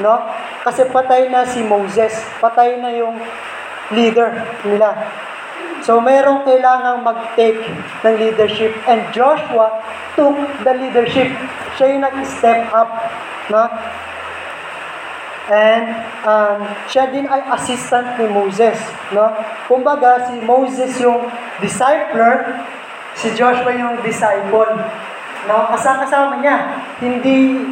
No? 0.00 0.24
Kasi 0.64 0.88
patay 0.88 1.28
na 1.28 1.44
si 1.44 1.60
Moses. 1.60 2.16
Patay 2.40 2.80
na 2.80 2.90
yung 2.96 3.20
leader 3.92 4.32
nila. 4.64 4.96
So, 5.84 6.00
mayroong 6.02 6.42
kailangang 6.42 7.04
mag-take 7.04 7.62
ng 8.02 8.14
leadership. 8.16 8.74
And 8.88 9.06
Joshua 9.12 9.70
took 10.18 10.34
the 10.64 10.72
leadership. 10.74 11.30
Siya 11.78 11.94
yung 11.94 12.02
nag-step 12.02 12.72
up. 12.72 12.90
No? 13.52 13.70
And 15.46 15.94
um, 16.26 16.66
siya 16.90 17.14
din 17.14 17.30
ay 17.30 17.38
assistant 17.54 18.18
ni 18.18 18.26
Moses. 18.26 18.74
No? 19.14 19.30
Kumbaga, 19.70 20.26
si 20.26 20.42
Moses 20.42 20.98
yung 20.98 21.30
discipler, 21.62 22.66
si 23.14 23.30
Joshua 23.38 23.70
yung 23.78 24.02
disciple. 24.02 24.74
No? 25.46 25.70
Kasama-kasama 25.70 26.42
niya. 26.42 26.82
Hindi 26.98 27.62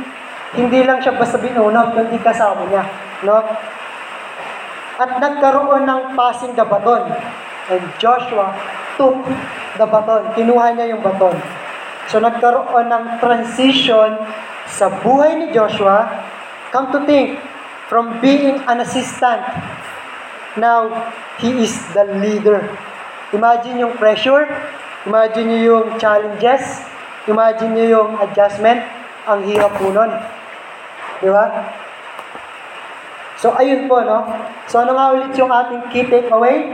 hindi 0.55 0.87
lang 0.87 1.03
siya 1.03 1.19
basta 1.19 1.35
binunod, 1.35 1.99
kundi 1.99 2.15
kasama 2.23 2.63
niya. 2.71 2.87
No? 3.27 3.43
At 4.95 5.19
nagkaroon 5.19 5.83
ng 5.83 6.15
passing 6.15 6.55
the 6.55 6.63
baton. 6.63 7.11
And 7.75 7.83
Joshua 7.99 8.55
took 8.95 9.19
the 9.75 9.87
baton. 9.91 10.31
Kinuha 10.39 10.79
niya 10.79 10.95
yung 10.95 11.03
baton. 11.03 11.35
So 12.07 12.23
nagkaroon 12.23 12.87
ng 12.87 13.19
transition 13.19 14.15
sa 14.71 14.87
buhay 15.03 15.43
ni 15.43 15.51
Joshua. 15.51 16.07
Come 16.71 16.95
to 16.95 17.03
think, 17.03 17.43
from 17.89 18.21
being 18.21 18.61
an 18.67 18.81
assistant, 18.81 19.43
now 20.57 20.89
he 21.39 21.65
is 21.65 21.75
the 21.93 22.05
leader. 22.21 22.63
Imagine 23.33 23.79
yung 23.83 23.95
pressure, 23.99 24.47
imagine 25.07 25.51
nyo 25.51 25.61
yung 25.61 25.87
challenges, 25.99 26.81
imagine 27.27 27.75
nyo 27.75 27.87
yung 27.87 28.11
adjustment, 28.23 28.81
ang 29.25 29.43
hirap 29.45 29.73
po 29.81 29.91
nun. 29.91 30.13
Di 31.21 31.29
ba? 31.33 31.45
So, 33.41 33.53
ayun 33.57 33.91
po, 33.91 34.01
no? 34.01 34.25
So, 34.71 34.81
ano 34.81 34.97
nga 34.97 35.13
ulit 35.13 35.33
yung 35.37 35.53
ating 35.53 35.93
key 35.93 36.09
takeaway? 36.09 36.73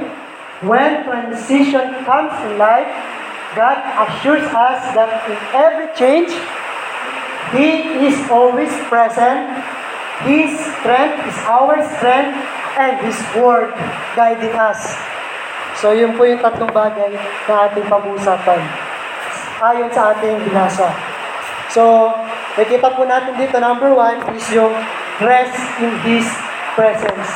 When 0.62 1.08
transition 1.08 2.04
comes 2.04 2.36
in 2.46 2.60
life, 2.60 2.90
God 3.56 3.80
assures 4.06 4.46
us 4.54 4.80
that 4.94 5.10
in 5.26 5.38
every 5.56 5.88
change, 5.96 6.30
He 7.50 7.82
is 8.06 8.14
always 8.30 8.70
present. 8.86 9.50
His 10.28 10.52
strength 10.52 11.24
is 11.24 11.38
our 11.48 11.80
strength 11.96 12.36
and 12.76 12.94
His 13.00 13.16
Word 13.40 13.72
guiding 14.12 14.52
us. 14.52 14.92
So, 15.80 15.96
yun 15.96 16.12
po 16.12 16.28
yung 16.28 16.44
tatlong 16.44 16.68
bagay 16.76 17.16
na 17.48 17.72
ating 17.72 17.88
pag-uusapan. 17.88 18.60
Ayon 19.64 19.88
sa 19.88 20.12
ating 20.12 20.44
binasa. 20.44 20.92
So, 21.72 22.12
nakita 22.60 22.92
po 22.92 23.08
natin 23.08 23.40
dito, 23.40 23.56
number 23.64 23.96
one 23.96 24.20
is 24.36 24.44
yung 24.52 24.76
rest 25.24 25.56
in 25.80 25.92
His 26.04 26.28
presence. 26.76 27.28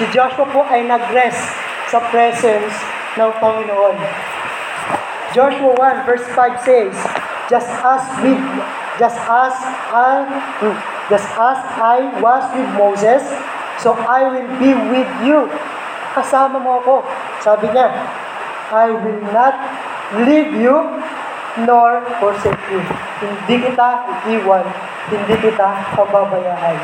Si 0.00 0.08
Joshua 0.08 0.48
po 0.48 0.64
ay 0.64 0.88
nag-rest 0.88 1.44
sa 1.92 2.00
presence 2.08 2.72
ng 3.20 3.30
Panginoon. 3.36 3.96
Joshua 5.36 5.72
1 5.76 6.08
verse 6.08 6.24
5 6.32 6.64
says, 6.64 6.94
Just 7.52 7.68
as 7.68 8.02
with 8.22 8.40
just 8.96 9.18
as 9.28 9.54
I 9.90 10.24
just 11.10 11.26
as 11.34 11.58
I 11.76 12.06
was 12.22 12.46
with 12.54 12.70
Moses, 12.78 13.26
so 13.82 13.98
I 13.98 14.30
will 14.30 14.50
be 14.62 14.70
with 14.94 15.10
you. 15.26 15.50
Kasama 16.14 16.62
mo 16.62 16.78
ako. 16.78 17.02
Sabi 17.42 17.74
niya, 17.74 17.90
I 18.70 18.94
will 18.94 19.22
not 19.34 19.58
leave 20.22 20.54
you 20.54 20.78
nor 21.66 22.06
forsake 22.22 22.62
you. 22.70 22.82
Hindi 23.18 23.66
kita 23.66 24.06
iwan, 24.30 24.64
hindi 25.10 25.34
kita 25.42 25.68
pababayaan. 25.98 26.78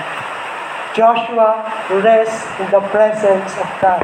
Joshua 0.97 1.63
rests 2.03 2.43
in 2.59 2.67
the 2.75 2.83
presence 2.91 3.53
of 3.63 3.69
God. 3.79 4.03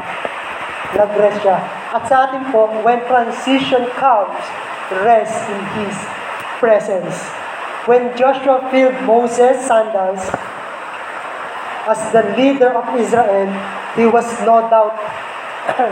Nag-rest 0.93 1.41
siya. 1.41 1.57
At 1.89 2.05
sa 2.05 2.29
atin 2.29 2.53
po, 2.53 2.69
when 2.85 3.01
transition 3.09 3.89
comes, 3.97 4.37
rest 5.01 5.35
in 5.49 5.61
His 5.81 5.95
presence. 6.61 7.42
When 7.83 8.15
Joshua 8.15 8.71
filled 8.71 8.95
Moses' 9.03 9.59
sandals 9.67 10.23
as 11.83 11.99
the 12.15 12.23
leader 12.39 12.71
of 12.71 12.87
Israel, 12.95 13.51
he 13.99 14.07
was 14.07 14.23
no 14.47 14.63
doubt 14.71 14.95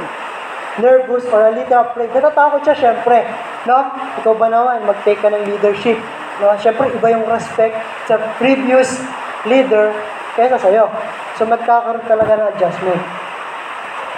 nervous 0.80 1.28
or 1.28 1.48
a 1.48 1.52
little 1.52 1.84
afraid. 1.84 2.16
Natatakot 2.16 2.64
siya, 2.64 2.76
syempre. 2.80 3.28
No? 3.68 3.92
Ikaw 4.24 4.34
ba 4.40 4.48
naman, 4.48 4.88
mag-take 4.88 5.20
ka 5.20 5.28
ng 5.36 5.44
leadership. 5.44 6.00
No? 6.40 6.56
Syempre, 6.56 6.96
iba 6.96 7.08
yung 7.12 7.28
respect 7.28 7.76
sa 8.08 8.16
previous 8.40 8.96
leader 9.44 9.92
kaysa 10.40 10.56
sa'yo. 10.56 10.88
So, 11.36 11.44
magkakaroon 11.44 12.08
talaga 12.08 12.40
ng 12.40 12.48
adjustment. 12.56 13.04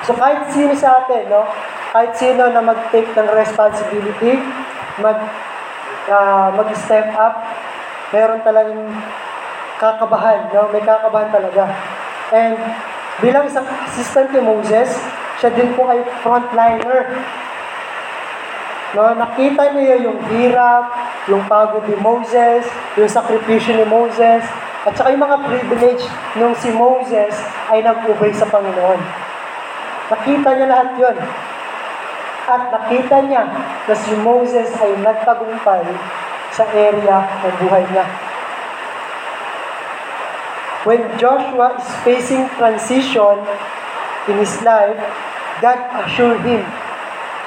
So, 0.06 0.14
kahit 0.14 0.46
sino 0.54 0.78
sa 0.78 1.02
atin, 1.02 1.26
no? 1.32 1.48
kahit 1.90 2.14
sino 2.14 2.54
na 2.54 2.62
mag-take 2.62 3.10
ng 3.18 3.30
responsibility, 3.34 4.38
mag, 5.02 5.18
uh, 6.10 6.48
mag-step 6.56 7.12
up, 7.16 7.44
meron 8.12 8.42
talagang 8.44 8.92
kakabahan, 9.80 10.48
no? 10.52 10.72
may 10.72 10.84
kakabahan 10.84 11.30
talaga. 11.32 11.64
And 12.32 12.58
bilang 13.20 13.46
isang 13.48 13.68
assistant 13.88 14.32
ni 14.32 14.42
Moses, 14.42 14.96
siya 15.40 15.52
din 15.54 15.76
po 15.76 15.88
ay 15.92 16.02
frontliner. 16.24 17.12
No, 18.94 19.10
nakita 19.18 19.74
niya 19.74 20.06
yung 20.06 20.22
hirap, 20.30 20.94
yung 21.26 21.44
pagod 21.50 21.84
ni 21.90 21.98
Moses, 21.98 22.64
yung 22.94 23.10
sakripisyo 23.10 23.82
ni 23.82 23.86
Moses, 23.90 24.46
at 24.84 24.94
saka 24.94 25.16
yung 25.16 25.24
mga 25.24 25.48
privilege 25.48 26.04
nung 26.38 26.54
si 26.60 26.70
Moses 26.70 27.34
ay 27.72 27.82
nag-obey 27.82 28.36
sa 28.36 28.46
Panginoon. 28.52 29.00
Nakita 30.12 30.50
niya 30.54 30.68
lahat 30.70 30.90
yon. 31.00 31.18
At 32.44 32.72
nakita 32.76 33.24
niya 33.24 33.44
na 33.88 33.96
si 33.96 34.12
Moses 34.20 34.68
ay 34.84 35.00
nagtagumpay 35.00 35.84
sa 36.52 36.68
area 36.76 37.24
ng 37.24 37.56
buhay 37.64 37.84
niya. 37.90 38.06
When 40.84 41.00
Joshua 41.16 41.80
is 41.80 41.88
facing 42.04 42.44
transition 42.60 43.40
in 44.28 44.36
his 44.36 44.52
life, 44.68 45.00
God 45.64 45.80
assured 46.04 46.44
him. 46.44 46.68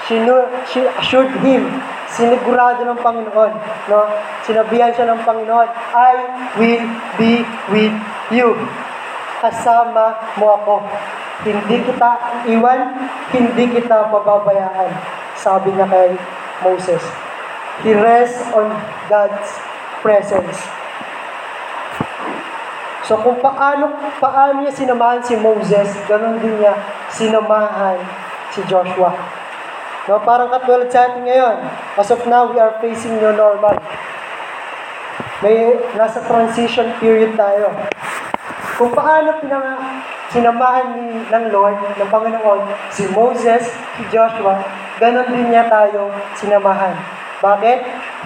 She, 0.09 0.17
knew, 0.17 0.41
she 0.73 0.81
assured 0.97 1.37
him. 1.45 1.69
Sinigurado 2.09 2.89
ng 2.89 2.97
Panginoon. 3.05 3.53
No? 3.93 4.09
Sinabihan 4.41 4.95
siya 4.97 5.13
ng 5.13 5.21
Panginoon, 5.29 5.69
I 5.93 6.13
will 6.57 6.87
be 7.21 7.45
with 7.69 7.93
you. 8.33 8.57
Kasama 9.41 10.37
mo 10.41 10.47
ako. 10.57 10.75
Hindi 11.45 11.85
kita 11.85 12.11
iwan, 12.49 12.81
hindi 13.31 13.65
kita 13.77 14.09
pababayaan. 14.09 14.91
Sabi 15.37 15.77
niya 15.77 15.87
kay 15.87 16.17
Moses. 16.65 17.05
He 17.85 17.93
rests 17.93 18.41
on 18.57 18.73
God's 19.13 19.51
presence. 20.01 20.57
So 23.07 23.21
kung 23.23 23.39
paano, 23.39 23.93
paano 24.19 24.65
niya 24.65 24.75
sinamahan 24.75 25.23
si 25.23 25.39
Moses, 25.39 25.95
ganun 26.11 26.43
din 26.43 26.59
niya 26.59 26.75
sinamahan 27.13 28.01
si 28.51 28.65
Joshua. 28.67 29.15
No, 30.07 30.23
parang 30.23 30.51
katulad 30.51 30.87
sa 30.91 31.11
atin 31.11 31.27
ngayon. 31.27 31.67
As 31.99 32.11
of 32.15 32.23
now, 32.31 32.47
we 32.51 32.63
are 32.63 32.79
facing 32.79 33.19
new 33.19 33.35
normal. 33.35 33.75
May 35.43 35.75
nasa 35.99 36.23
transition 36.23 36.95
period 37.03 37.35
tayo. 37.35 37.75
Kung 38.77 38.93
paano 38.93 39.41
pinang, 39.41 39.65
sinamahan 40.29 41.01
ni, 41.01 41.25
ng 41.33 41.45
Lord, 41.49 41.81
ng 41.97 42.11
Panginoon, 42.13 42.61
si 42.93 43.09
Moses, 43.09 43.73
si 43.73 44.03
Joshua, 44.13 44.61
ganun 45.01 45.33
din 45.33 45.49
niya 45.49 45.65
tayo 45.73 46.13
sinamahan. 46.37 46.93
Bakit? 47.41 47.79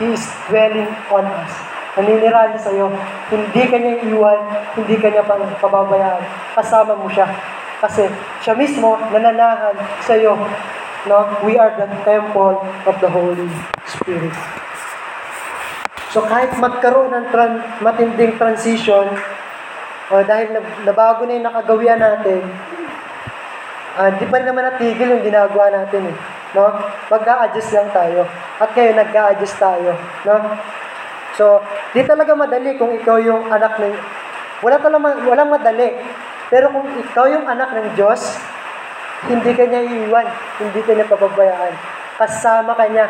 He 0.03 0.11
is 0.11 0.27
dwelling 0.51 0.91
on 1.15 1.23
us. 1.31 1.55
Naninira 1.95 2.51
niya 2.51 2.61
sa'yo. 2.67 2.91
Hindi 3.31 3.63
ka 3.63 3.77
niya 3.79 4.03
iiwan, 4.03 4.41
hindi 4.75 4.99
ka 4.99 5.15
niya 5.15 5.23
pababayaan. 5.63 6.23
Kasama 6.59 6.99
mo 6.99 7.07
siya. 7.07 7.31
Kasi 7.79 8.11
siya 8.43 8.59
mismo 8.59 8.99
nananahan 9.15 9.79
sa'yo. 10.03 10.35
No? 11.07 11.31
We 11.47 11.63
are 11.63 11.79
the 11.79 11.87
temple 12.03 12.59
of 12.91 12.95
the 12.99 13.11
Holy 13.11 13.47
Spirit. 13.87 14.35
So 16.11 16.27
kahit 16.27 16.59
magkaroon 16.59 17.15
ng 17.15 17.27
tran- 17.31 17.63
matinding 17.79 18.35
transition, 18.35 19.15
o 20.11 20.23
dahil 20.27 20.51
nab- 20.51 20.83
nabago 20.83 21.23
na 21.23 21.39
yung 21.39 21.47
nakagawian 21.47 22.03
natin, 22.03 22.43
ah, 23.95 24.11
di 24.11 24.27
pa 24.27 24.43
rin 24.43 24.47
naman 24.51 24.67
natigil 24.67 25.07
yung 25.07 25.25
ginagawa 25.25 25.71
natin 25.71 26.11
eh. 26.11 26.17
No? 26.51 26.67
Mag-a-adjust 27.07 27.71
lang 27.79 27.95
tayo. 27.95 28.27
At 28.59 28.75
kayo, 28.75 28.91
nag-a-adjust 28.91 29.63
tayo. 29.63 29.95
No? 30.27 30.35
So, 31.39 31.63
di 31.95 32.03
talaga 32.03 32.35
madali 32.35 32.75
kung 32.75 32.91
ikaw 32.91 33.23
yung 33.23 33.47
anak 33.47 33.79
ng... 33.79 33.95
Wala 34.67 34.77
talaga, 34.83 35.23
walang 35.25 35.55
madali. 35.55 35.95
Pero 36.51 36.75
kung 36.75 36.91
ikaw 36.91 37.31
yung 37.31 37.47
anak 37.47 37.71
ng 37.71 37.95
Diyos, 37.95 38.35
hindi 39.31 39.55
ka 39.55 39.63
niya 39.63 39.87
iiwan. 39.87 40.27
Hindi 40.59 40.81
ka 40.83 40.91
niya 40.91 41.07
pababayaan. 41.07 41.75
Kasama 42.19 42.75
ka 42.75 42.85
niya 42.91 43.07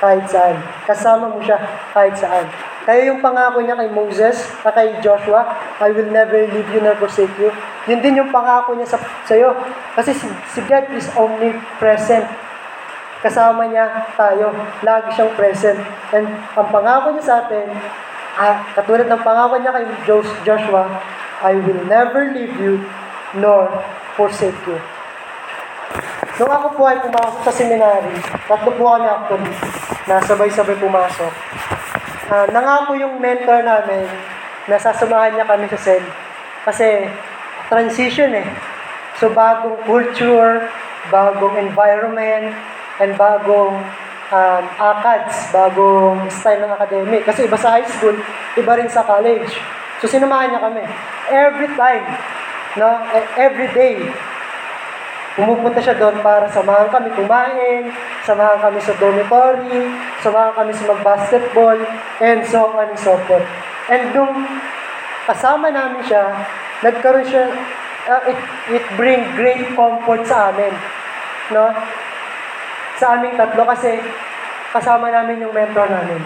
kahit 0.00 0.24
saan. 0.30 0.56
Kasama 0.88 1.28
mo 1.28 1.38
siya 1.44 1.60
kahit 1.92 2.16
saan. 2.16 2.48
Kaya 2.88 3.12
yung 3.12 3.20
pangako 3.20 3.60
niya 3.60 3.76
kay 3.76 3.92
Moses, 3.92 4.48
at 4.64 4.72
kay 4.72 4.96
Joshua, 5.04 5.44
I 5.76 5.92
will 5.92 6.08
never 6.08 6.40
leave 6.40 6.72
you 6.72 6.80
nor 6.80 6.96
forsake 6.96 7.36
you. 7.36 7.52
Yun 7.84 8.00
din 8.00 8.16
yung 8.16 8.32
pangako 8.32 8.72
niya 8.72 8.88
sa 8.88 8.96
sa'yo. 9.28 9.52
Kasi 9.92 10.16
si, 10.16 10.24
si 10.56 10.64
God 10.64 10.88
is 10.96 11.04
omnipresent. 11.12 12.24
Kasama 13.20 13.68
niya 13.68 14.08
tayo. 14.16 14.56
Lagi 14.80 15.12
siyang 15.12 15.36
present. 15.36 15.76
And 16.16 16.32
ang 16.56 16.72
pangako 16.72 17.12
niya 17.12 17.24
sa 17.28 17.36
atin, 17.44 17.68
ah, 18.40 18.64
katulad 18.72 19.04
ng 19.04 19.20
pangako 19.20 19.60
niya 19.60 19.76
kay 19.76 19.84
Jos- 20.08 20.40
Joshua, 20.48 20.88
I 21.44 21.60
will 21.60 21.84
never 21.92 22.32
leave 22.32 22.56
you 22.56 22.88
nor 23.36 23.68
forsake 24.16 24.56
you. 24.64 24.80
Nung 26.40 26.48
ako 26.48 26.72
po 26.72 26.88
ay 26.88 27.04
pumasok 27.04 27.44
sa 27.44 27.52
seminary, 27.52 28.16
tatlo 28.48 28.72
po 28.72 28.96
kami 28.96 29.12
actually, 29.12 29.52
na 30.08 30.24
sabay-sabay 30.24 30.80
pumasok. 30.80 31.32
Ah, 32.28 32.44
nangako 32.52 32.92
yung 32.92 33.24
mentor 33.24 33.64
namin 33.64 34.04
na 34.68 34.76
sasamahan 34.76 35.32
niya 35.32 35.48
kami 35.48 35.64
sa 35.72 35.80
SEL. 35.80 36.04
Kasi 36.68 37.08
transition 37.72 38.36
eh. 38.36 38.44
So 39.16 39.32
bagong 39.32 39.80
culture, 39.88 40.68
bagong 41.08 41.56
environment, 41.56 42.52
and 43.00 43.16
bagong 43.16 43.80
um, 44.28 44.64
ACADS, 44.76 45.56
bagong 45.56 46.28
style 46.28 46.68
ng 46.68 46.72
academic. 46.76 47.24
Kasi 47.24 47.48
iba 47.48 47.56
sa 47.56 47.80
high 47.80 47.88
school, 47.88 48.12
iba 48.60 48.72
rin 48.76 48.92
sa 48.92 49.08
college. 49.08 49.56
So 50.04 50.04
sinamahan 50.04 50.52
niya 50.52 50.60
kami. 50.60 50.84
Every 51.32 51.72
time, 51.80 52.04
no, 52.76 52.92
e- 53.16 53.30
every 53.40 53.72
day, 53.72 54.04
Pumupunta 55.38 55.78
siya 55.78 55.94
doon 55.94 56.18
para 56.18 56.50
samahan 56.50 56.90
kami 56.90 57.14
kumain, 57.14 57.86
samahan 58.26 58.58
kami 58.58 58.82
sa 58.82 58.90
dormitory, 58.98 59.86
samahan 60.18 60.50
kami 60.50 60.74
sa 60.74 60.90
mag-basketball, 60.90 61.78
and 62.18 62.42
so 62.42 62.74
on 62.74 62.90
and 62.90 62.98
so 62.98 63.14
forth. 63.30 63.46
And 63.86 64.10
nung 64.10 64.34
kasama 65.30 65.70
namin 65.70 66.02
siya, 66.02 66.42
nagkaroon 66.82 67.22
siya, 67.22 67.54
uh, 68.10 68.22
it, 68.26 68.38
it 68.74 68.84
bring 68.98 69.22
great 69.38 69.62
comfort 69.78 70.26
sa 70.26 70.50
amin. 70.50 70.74
No? 71.54 71.70
Sa 72.98 73.14
aming 73.14 73.38
tatlo 73.38 73.62
kasi 73.62 73.94
kasama 74.74 75.06
namin 75.14 75.38
yung 75.38 75.54
mentor 75.54 75.86
namin. 75.86 76.18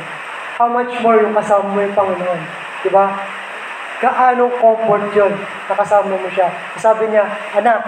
How 0.56 0.72
much 0.72 0.88
more 1.04 1.20
yung 1.20 1.36
kasama 1.36 1.68
mo 1.68 1.84
yung 1.84 1.92
Panginoon? 1.92 2.40
Di 2.80 2.88
ba? 2.88 3.12
Gaano 4.00 4.48
comfort 4.56 5.12
yun, 5.12 5.36
nakasama 5.68 6.16
mo 6.16 6.28
siya. 6.32 6.48
Sabi 6.80 7.12
niya, 7.12 7.28
anak, 7.52 7.84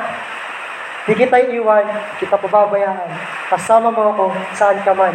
Di 1.05 1.13
kita 1.13 1.37
iiwan, 1.37 1.85
kita 2.17 2.41
pababayaan. 2.41 3.13
Kasama 3.53 3.93
mo 3.93 4.17
ako 4.17 4.25
saan 4.57 4.81
ka 4.81 4.97
man. 4.97 5.13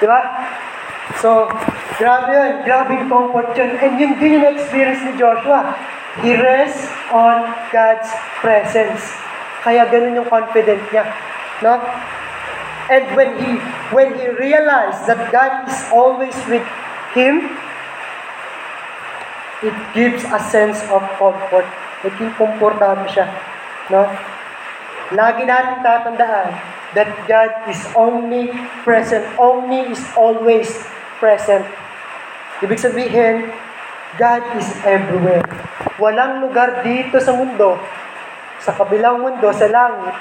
Di 0.00 0.08
ba? 0.08 0.24
So, 1.20 1.44
grabe 2.00 2.32
yun. 2.32 2.52
Grabe 2.64 2.96
yung 2.96 3.12
comfort 3.12 3.52
yun. 3.52 3.76
And 3.76 4.00
yun 4.00 4.16
din 4.16 4.40
yung 4.40 4.48
experience 4.56 5.04
ni 5.04 5.20
Joshua. 5.20 5.76
He 6.24 6.32
rests 6.32 6.88
on 7.12 7.44
God's 7.68 8.08
presence. 8.40 9.04
Kaya 9.60 9.84
ganun 9.92 10.16
yung 10.16 10.28
confident 10.32 10.80
niya. 10.88 11.04
No? 11.60 11.76
And 12.88 13.04
when 13.12 13.36
he 13.36 13.60
when 13.92 14.16
he 14.16 14.32
realized 14.32 15.04
that 15.12 15.28
God 15.28 15.68
is 15.68 15.76
always 15.92 16.36
with 16.48 16.64
him, 17.12 17.52
it 19.60 19.76
gives 19.92 20.24
a 20.24 20.40
sense 20.40 20.80
of 20.88 21.04
comfort. 21.20 21.68
Naging 22.00 22.32
komportable 22.40 23.04
siya. 23.12 23.28
No? 23.92 24.08
Lagi 25.16 25.48
natin 25.48 25.80
tatandaan 25.80 26.52
that 26.92 27.08
God 27.24 27.52
is 27.68 27.80
only 27.96 28.52
present. 28.84 29.24
Only 29.40 29.88
is 29.88 30.02
always 30.12 30.68
present. 31.16 31.64
Ibig 32.60 32.76
sabihin, 32.76 33.48
God 34.20 34.44
is 34.56 34.68
everywhere. 34.84 35.44
Walang 35.96 36.44
lugar 36.44 36.84
dito 36.84 37.16
sa 37.20 37.32
mundo, 37.32 37.80
sa 38.60 38.76
kabilang 38.76 39.24
mundo, 39.24 39.48
sa 39.54 39.70
langit, 39.70 40.16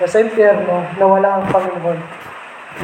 o 0.00 0.08
sa 0.08 0.24
impyerno, 0.24 0.84
na 0.96 1.04
wala 1.04 1.40
ang 1.40 1.46
Panginoon. 1.52 2.00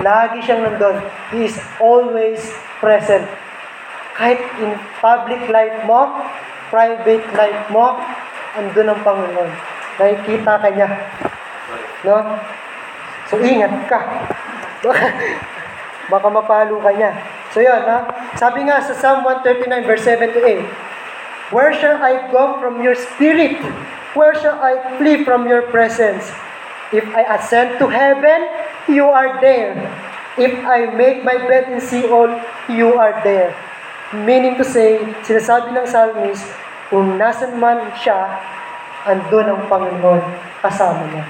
Lagi 0.05 0.45
siyang 0.45 0.69
nandun. 0.69 1.01
He 1.33 1.49
is 1.49 1.57
always 1.81 2.45
present. 2.83 3.25
Kahit 4.21 4.43
in 4.61 4.77
public 5.01 5.49
life 5.49 5.79
mo, 5.89 6.13
private 6.69 7.25
life 7.33 7.63
mo, 7.73 7.97
andun 8.59 8.93
ang 8.93 9.01
Panginoon. 9.01 9.51
Nakikita 9.99 10.53
ka 10.61 10.69
niya. 10.75 10.89
No? 12.07 12.17
So, 13.27 13.41
ingat 13.43 13.73
ka. 13.91 13.99
Baka, 16.13 16.27
mapalo 16.33 16.81
ka 16.81 16.91
niya. 16.95 17.13
So, 17.53 17.61
yun, 17.61 17.85
ha? 17.85 18.07
Sabi 18.37 18.65
nga 18.69 18.81
sa 18.81 18.97
Psalm 18.97 19.25
139, 19.25 19.89
verse 19.89 20.05
7 20.05 20.33
to 20.37 20.41
8, 20.41 21.53
Where 21.53 21.73
shall 21.73 22.01
I 22.01 22.29
go 22.29 22.61
from 22.61 22.81
your 22.85 22.97
spirit? 22.97 23.57
Where 24.13 24.37
shall 24.37 24.57
I 24.61 24.97
flee 24.97 25.25
from 25.25 25.49
your 25.49 25.69
presence? 25.69 26.29
If 26.93 27.05
I 27.13 27.25
ascend 27.37 27.77
to 27.81 27.89
heaven, 27.89 28.49
you 28.89 29.09
are 29.09 29.37
there. 29.41 29.77
If 30.41 30.55
I 30.65 30.89
make 30.93 31.25
my 31.25 31.37
bed 31.37 31.69
in 31.69 31.81
Sheol, 31.81 32.41
you 32.73 32.97
are 32.97 33.21
there. 33.21 33.53
Meaning 34.17 34.57
to 34.57 34.65
say, 34.65 35.05
sinasabi 35.21 35.77
ng 35.77 35.85
psalmist, 35.85 36.49
kung 36.89 37.21
nasan 37.21 37.61
man 37.61 37.93
siya, 37.93 38.41
andun 39.05 39.45
ang 39.45 39.69
Panginoon 39.69 40.25
kasama 40.65 41.05
niya. 41.13 41.25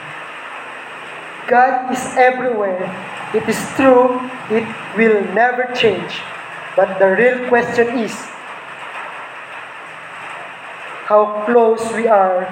God 1.49 1.91
is 1.91 2.05
everywhere 2.21 2.85
it 3.35 3.45
is 3.45 3.61
true, 3.77 4.21
it 4.49 4.65
will 4.97 5.21
never 5.37 5.69
change. 5.77 6.21
But 6.77 6.97
the 6.99 7.13
real 7.13 7.49
question 7.49 7.99
is, 7.99 8.15
how 11.05 11.45
close 11.45 11.83
we 11.93 12.09
are 12.09 12.49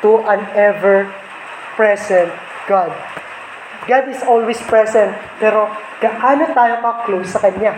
to 0.00 0.20
an 0.28 0.40
ever-present 0.56 2.32
God. 2.68 2.92
God 3.84 4.04
is 4.08 4.20
always 4.24 4.60
present, 4.64 5.12
pero 5.36 5.68
gaano 6.00 6.48
tayo 6.56 6.80
ka-close 6.80 7.36
sa 7.36 7.40
Kanya? 7.44 7.76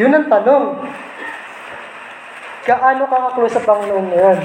Yun 0.00 0.16
ang 0.16 0.28
tanong. 0.28 0.88
Gaano 2.64 3.04
ka 3.04 3.16
ka-close 3.28 3.60
sa 3.60 3.64
Panginoon 3.64 4.08
ngayon? 4.08 4.40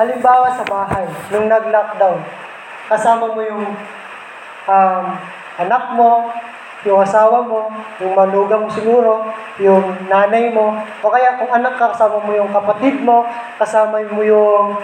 Halimbawa 0.00 0.48
sa 0.56 0.64
bahay, 0.64 1.04
nung 1.28 1.48
nag-lockdown, 1.52 2.47
kasama 2.88 3.30
mo 3.30 3.40
yung 3.44 3.64
um, 4.66 5.04
anak 5.60 5.84
mo, 5.92 6.32
yung 6.86 7.02
asawa 7.02 7.42
mo, 7.42 7.68
yung 8.00 8.14
manugang 8.14 8.64
mo 8.64 8.70
siguro, 8.70 9.28
yung 9.60 10.08
nanay 10.08 10.48
mo, 10.54 10.78
o 11.02 11.10
kaya 11.10 11.36
kung 11.36 11.50
anak 11.50 11.74
ka, 11.76 11.92
kasama 11.92 12.22
mo 12.22 12.30
yung 12.32 12.48
kapatid 12.54 13.02
mo, 13.02 13.26
kasama 13.58 14.00
mo 14.08 14.22
yung 14.22 14.78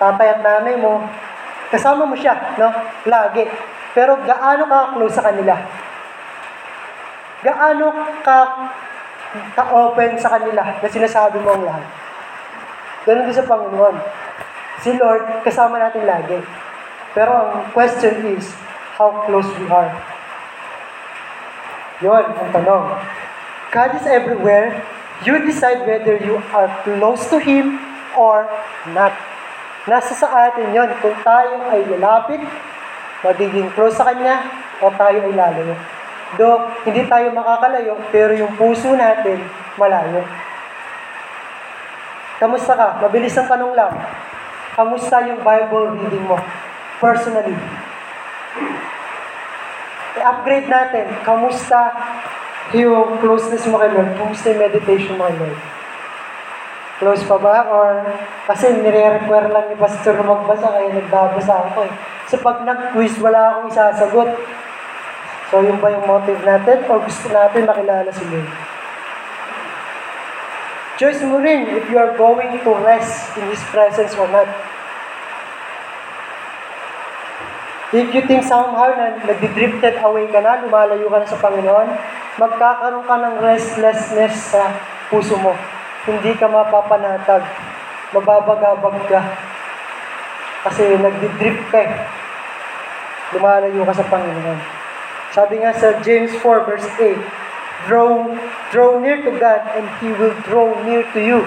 tatay 0.00 0.36
at 0.36 0.40
nanay 0.40 0.74
mo, 0.80 1.04
kasama 1.68 2.08
mo 2.08 2.16
siya, 2.16 2.56
no? 2.56 2.72
Lagi. 3.04 3.44
Pero 3.92 4.16
gaano 4.24 4.64
ka 4.68 4.92
close 4.96 5.16
sa 5.16 5.24
kanila? 5.24 5.56
Gaano 7.44 7.86
ka 8.24 8.38
ka-open 9.52 10.16
sa 10.16 10.32
kanila 10.36 10.64
na 10.80 10.88
sinasabi 10.88 11.40
mo 11.44 11.52
ang 11.52 11.64
lahat? 11.68 11.84
Ganun 13.04 13.28
din 13.28 13.36
sa 13.36 13.44
Panginoon. 13.44 13.96
Si 14.80 14.96
Lord, 14.96 15.44
kasama 15.44 15.76
natin 15.76 16.04
lagi. 16.08 16.40
Pero 17.16 17.32
ang 17.32 17.72
question 17.72 18.36
is, 18.36 18.44
how 19.00 19.24
close 19.24 19.48
we 19.56 19.64
are. 19.72 19.88
Yon 22.04 22.28
ang 22.28 22.50
tanong. 22.52 22.92
God 23.72 23.90
is 23.96 24.04
everywhere. 24.04 24.84
You 25.24 25.40
decide 25.40 25.88
whether 25.88 26.20
you 26.20 26.36
are 26.52 26.68
close 26.84 27.24
to 27.32 27.40
Him 27.40 27.80
or 28.12 28.44
not. 28.92 29.16
Nasa 29.88 30.12
sa 30.12 30.28
atin 30.50 30.76
yon 30.76 30.92
kung 31.00 31.16
tayo 31.24 31.72
ay 31.72 31.88
lalapit, 31.88 32.42
magiging 33.24 33.72
close 33.72 33.96
sa 33.96 34.12
Kanya, 34.12 34.44
o 34.84 34.92
tayo 34.92 35.24
ay 35.24 35.32
lalayo. 35.32 35.72
Do, 36.36 36.68
hindi 36.84 37.06
tayo 37.08 37.32
makakalayo, 37.32 37.96
pero 38.12 38.36
yung 38.36 38.52
puso 38.60 38.92
natin, 38.92 39.40
malayo. 39.80 40.20
Kamusta 42.36 42.76
ka? 42.76 42.88
Mabilis 43.00 43.38
ang 43.40 43.48
tanong 43.48 43.72
lang. 43.72 43.94
Kamusta 44.76 45.24
yung 45.24 45.40
Bible 45.40 45.96
reading 45.96 46.28
mo? 46.28 46.36
Personally. 46.96 47.56
I-upgrade 50.16 50.68
natin. 50.72 51.06
Kamusta 51.20 51.92
yung 52.72 53.20
closeness 53.20 53.68
mo 53.68 53.76
kay 53.78 53.92
Lord? 53.92 54.16
Kamusta 54.16 54.50
yung 54.50 54.64
meditation 54.64 55.20
mo 55.20 55.28
kay 55.28 55.36
Lord? 55.36 55.58
Close 56.96 57.22
pa 57.28 57.36
ba? 57.36 57.56
Or 57.68 58.00
kasi 58.48 58.72
nire-require 58.80 59.52
lang 59.52 59.68
ni 59.68 59.76
Pastor 59.76 60.16
na 60.16 60.24
magbasa 60.24 60.72
kaya 60.72 60.96
nagbabasa 60.96 61.68
ako 61.68 61.84
eh. 61.84 61.92
So 62.32 62.40
pag 62.40 62.64
nag-quiz, 62.64 63.20
wala 63.20 63.52
akong 63.52 63.68
isasagot. 63.68 64.32
So 65.52 65.60
yun 65.60 65.76
ba 65.78 65.92
yung 65.92 66.08
motive 66.08 66.40
natin? 66.40 66.88
Or 66.88 67.04
gusto 67.04 67.28
natin 67.28 67.68
makilala 67.68 68.08
si 68.08 68.24
Lord? 68.24 68.48
Choice 70.96 71.20
mo 71.28 71.44
rin 71.44 71.76
if 71.76 71.84
you 71.92 72.00
are 72.00 72.16
going 72.16 72.56
to 72.56 72.72
rest 72.80 73.36
in 73.36 73.44
His 73.52 73.60
presence 73.68 74.16
or 74.16 74.24
not. 74.32 74.48
If 77.94 78.10
you 78.10 78.22
think 78.26 78.42
somehow 78.42 78.90
na 78.98 79.14
nag-drifted 79.14 80.02
away 80.02 80.26
ka 80.26 80.42
na, 80.42 80.58
lumalayo 80.58 81.06
ka 81.06 81.22
na 81.22 81.28
sa 81.30 81.38
Panginoon, 81.38 81.88
magkakaroon 82.34 83.06
ka 83.06 83.14
ng 83.14 83.34
restlessness 83.38 84.50
sa 84.50 84.74
puso 85.06 85.38
mo. 85.38 85.54
Hindi 86.02 86.34
ka 86.34 86.50
mapapanatag. 86.50 87.46
Mababagabag 88.10 89.06
ka. 89.06 89.20
Kasi 90.66 90.98
nag-drift 90.98 91.62
ka 91.70 91.78
eh. 91.86 91.94
Lumalayo 93.38 93.86
ka 93.86 93.94
sa 93.94 94.06
Panginoon. 94.10 94.58
Sabi 95.30 95.62
nga 95.62 95.70
sa 95.70 96.02
James 96.02 96.34
4 96.42 96.66
verse 96.66 96.90
8, 96.98 97.14
Draw, 97.86 98.34
draw 98.74 98.98
near 98.98 99.22
to 99.22 99.30
God 99.38 99.62
and 99.78 99.86
He 100.02 100.10
will 100.10 100.34
draw 100.42 100.74
near 100.82 101.06
to 101.14 101.22
you. 101.22 101.46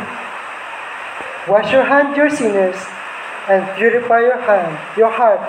Wash 1.52 1.67
your 1.75 1.84
hand, 1.84 2.15
your 2.15 2.32
sinners, 2.32 2.80
and 3.52 3.67
purify 3.75 4.23
your 4.23 4.39
hand, 4.39 4.71
your 4.95 5.12
heart, 5.12 5.43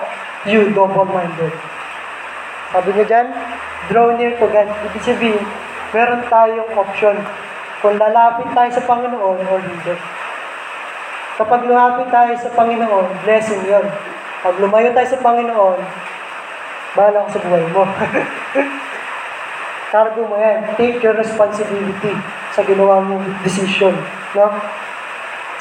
you 0.47 0.71
double-minded. 0.73 1.53
Sabi 2.71 2.89
niya 2.95 3.05
dyan, 3.05 3.27
draw 3.91 4.15
near 4.15 4.33
to 4.39 4.47
God. 4.47 4.69
Ibig 4.89 5.03
sabihin, 5.03 5.43
meron 5.91 6.23
tayong 6.31 6.71
option 6.73 7.19
kung 7.83 7.99
lalapit 7.99 8.47
tayo 8.55 8.69
sa 8.71 8.83
Panginoon 8.87 9.37
or 9.43 9.59
hindi. 9.59 9.95
Kapag 11.35 11.65
lumapit 11.65 12.07
tayo 12.13 12.33
sa 12.37 12.53
Panginoon, 12.53 13.25
blessing 13.25 13.65
yon. 13.65 13.85
Pag 14.41 14.55
lumayo 14.61 14.93
tayo 14.93 15.07
sa 15.09 15.19
Panginoon, 15.19 15.79
bahala 16.93 17.25
ka 17.27 17.35
sa 17.35 17.43
buhay 17.43 17.65
mo. 17.73 17.83
Cargo 19.91 20.23
mo 20.23 20.39
yan. 20.39 20.63
Take 20.79 21.03
your 21.03 21.17
responsibility 21.19 22.15
sa 22.55 22.63
ginawa 22.63 23.03
mong 23.03 23.43
decision. 23.43 23.91
No? 24.37 24.47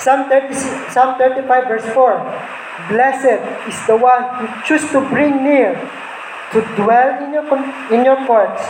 Psalm, 0.00 0.32
30, 0.32 0.56
Psalm 0.88 1.20
35 1.20 1.68
verse 1.68 1.84
4, 1.92 2.88
Blessed 2.88 3.40
is 3.68 3.76
the 3.84 3.96
one 4.00 4.24
who 4.40 4.48
choose 4.64 4.88
to 4.96 5.04
bring 5.12 5.44
near, 5.44 5.76
to 6.56 6.64
dwell 6.72 7.20
in 7.20 7.36
your, 7.36 7.44
in 7.92 8.00
your 8.04 8.16
courts. 8.24 8.64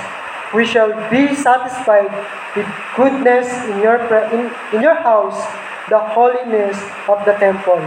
We 0.51 0.67
shall 0.67 0.91
be 1.07 1.31
satisfied 1.39 2.11
with 2.59 2.67
goodness 2.97 3.47
in 3.71 3.79
your, 3.79 4.03
in, 4.35 4.51
in 4.75 4.83
your 4.83 4.99
house, 4.99 5.39
the 5.87 6.03
holiness 6.03 6.75
of 7.07 7.23
the 7.23 7.39
temple. 7.39 7.79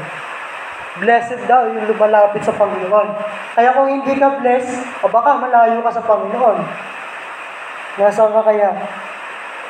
Blessed 1.04 1.44
daw 1.44 1.68
yung 1.68 1.84
lumalapit 1.84 2.48
sa 2.48 2.56
Panginoon. 2.56 3.12
Kaya 3.60 3.76
kung 3.76 3.92
hindi 3.92 4.16
ka 4.16 4.40
blessed, 4.40 5.04
o 5.04 5.12
baka 5.12 5.36
malayo 5.36 5.84
ka 5.84 5.92
sa 5.92 6.06
Panginoon. 6.08 6.64
Nasaan 8.00 8.32
ka 8.32 8.42
kaya? 8.48 8.72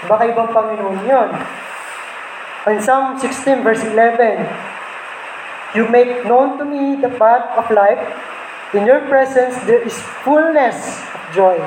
Baka 0.05 0.29
ibang 0.29 0.53
Panginoon 0.53 1.09
yon. 1.09 1.29
In 2.63 2.79
Psalm 2.79 3.19
16 3.19 3.59
verse 3.59 3.83
11, 3.83 4.47
You 5.75 5.83
make 5.91 6.23
known 6.23 6.55
to 6.57 6.63
me 6.63 6.95
the 6.95 7.11
path 7.11 7.43
of 7.59 7.67
life. 7.67 7.99
In 8.73 8.87
your 8.87 9.03
presence 9.11 9.59
there 9.67 9.83
is 9.83 9.99
fullness 10.23 11.03
of 11.11 11.21
joy. 11.35 11.59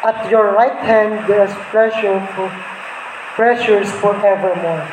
At 0.00 0.30
your 0.32 0.56
right 0.56 0.80
hand 0.80 1.28
there 1.28 1.44
is 1.44 1.52
pleasure 1.68 2.24
for 2.32 2.48
pleasures 3.36 3.92
forevermore. 4.00 4.88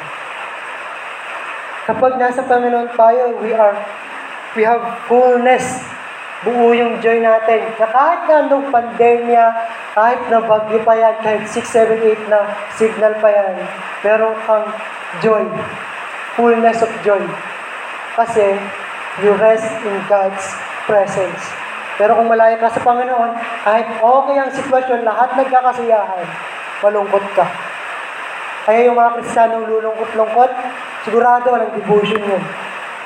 Kapag 1.87 2.19
nasa 2.19 2.43
Panginoon 2.43 2.91
tayo, 2.91 3.39
we 3.39 3.55
are 3.55 3.79
we 4.51 4.67
have 4.67 4.83
fullness. 5.07 5.79
Buo 6.47 6.71
yung 6.71 7.03
joy 7.03 7.19
natin. 7.19 7.59
Na 7.75 7.87
kahit 7.91 8.23
na 8.23 8.47
anong 8.47 8.71
pandemya, 8.71 9.45
kahit 9.91 10.21
na 10.31 10.39
bagyo 10.39 10.79
pa 10.87 10.95
yan, 10.95 11.15
kahit 11.19 11.43
6, 11.43 11.59
7, 11.59 11.99
8 11.99 12.31
na 12.31 12.47
signal 12.79 13.19
pa 13.19 13.27
yan, 13.27 13.59
meron 13.99 14.31
kang 14.47 14.71
joy. 15.19 15.43
Fullness 16.39 16.79
of 16.87 16.91
joy. 17.03 17.19
Kasi, 18.15 18.55
you 19.19 19.35
rest 19.35 19.67
in 19.83 19.99
God's 20.07 20.55
presence. 20.87 21.43
Pero 21.99 22.15
kung 22.15 22.31
malayo 22.31 22.55
ka 22.63 22.71
sa 22.71 22.79
Panginoon, 22.79 23.35
kahit 23.67 23.87
okay 23.99 24.37
ang 24.39 24.51
sitwasyon, 24.53 25.03
lahat 25.03 25.35
nagkakasiyahan, 25.35 26.25
malungkot 26.85 27.25
ka. 27.35 27.43
Kaya 28.69 28.87
yung 28.87 28.95
mga 28.95 29.19
Kristiyano 29.19 29.67
lulungkot-lungkot, 29.67 30.51
sigurado 31.03 31.51
walang 31.51 31.75
devotion 31.75 32.21
yun. 32.23 32.43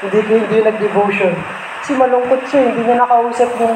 Hindi, 0.06 0.20
hindi 0.28 0.58
nag-devotion. 0.62 1.34
Kasi 1.82 1.98
malungkot 1.98 2.46
siya, 2.46 2.70
hindi 2.70 2.86
niya 2.86 3.02
nakausap 3.02 3.50
yung, 3.58 3.76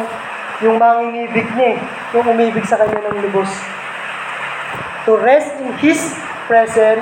yung 0.61 0.77
manginibig 0.77 1.49
niya 1.57 1.73
eh, 1.73 1.77
yung 2.13 2.25
umibig 2.29 2.61
sa 2.69 2.77
kanya 2.77 3.01
ng 3.01 3.17
lubos. 3.25 3.49
To 5.09 5.17
rest 5.17 5.57
in 5.57 5.73
His 5.81 5.97
presence 6.45 7.01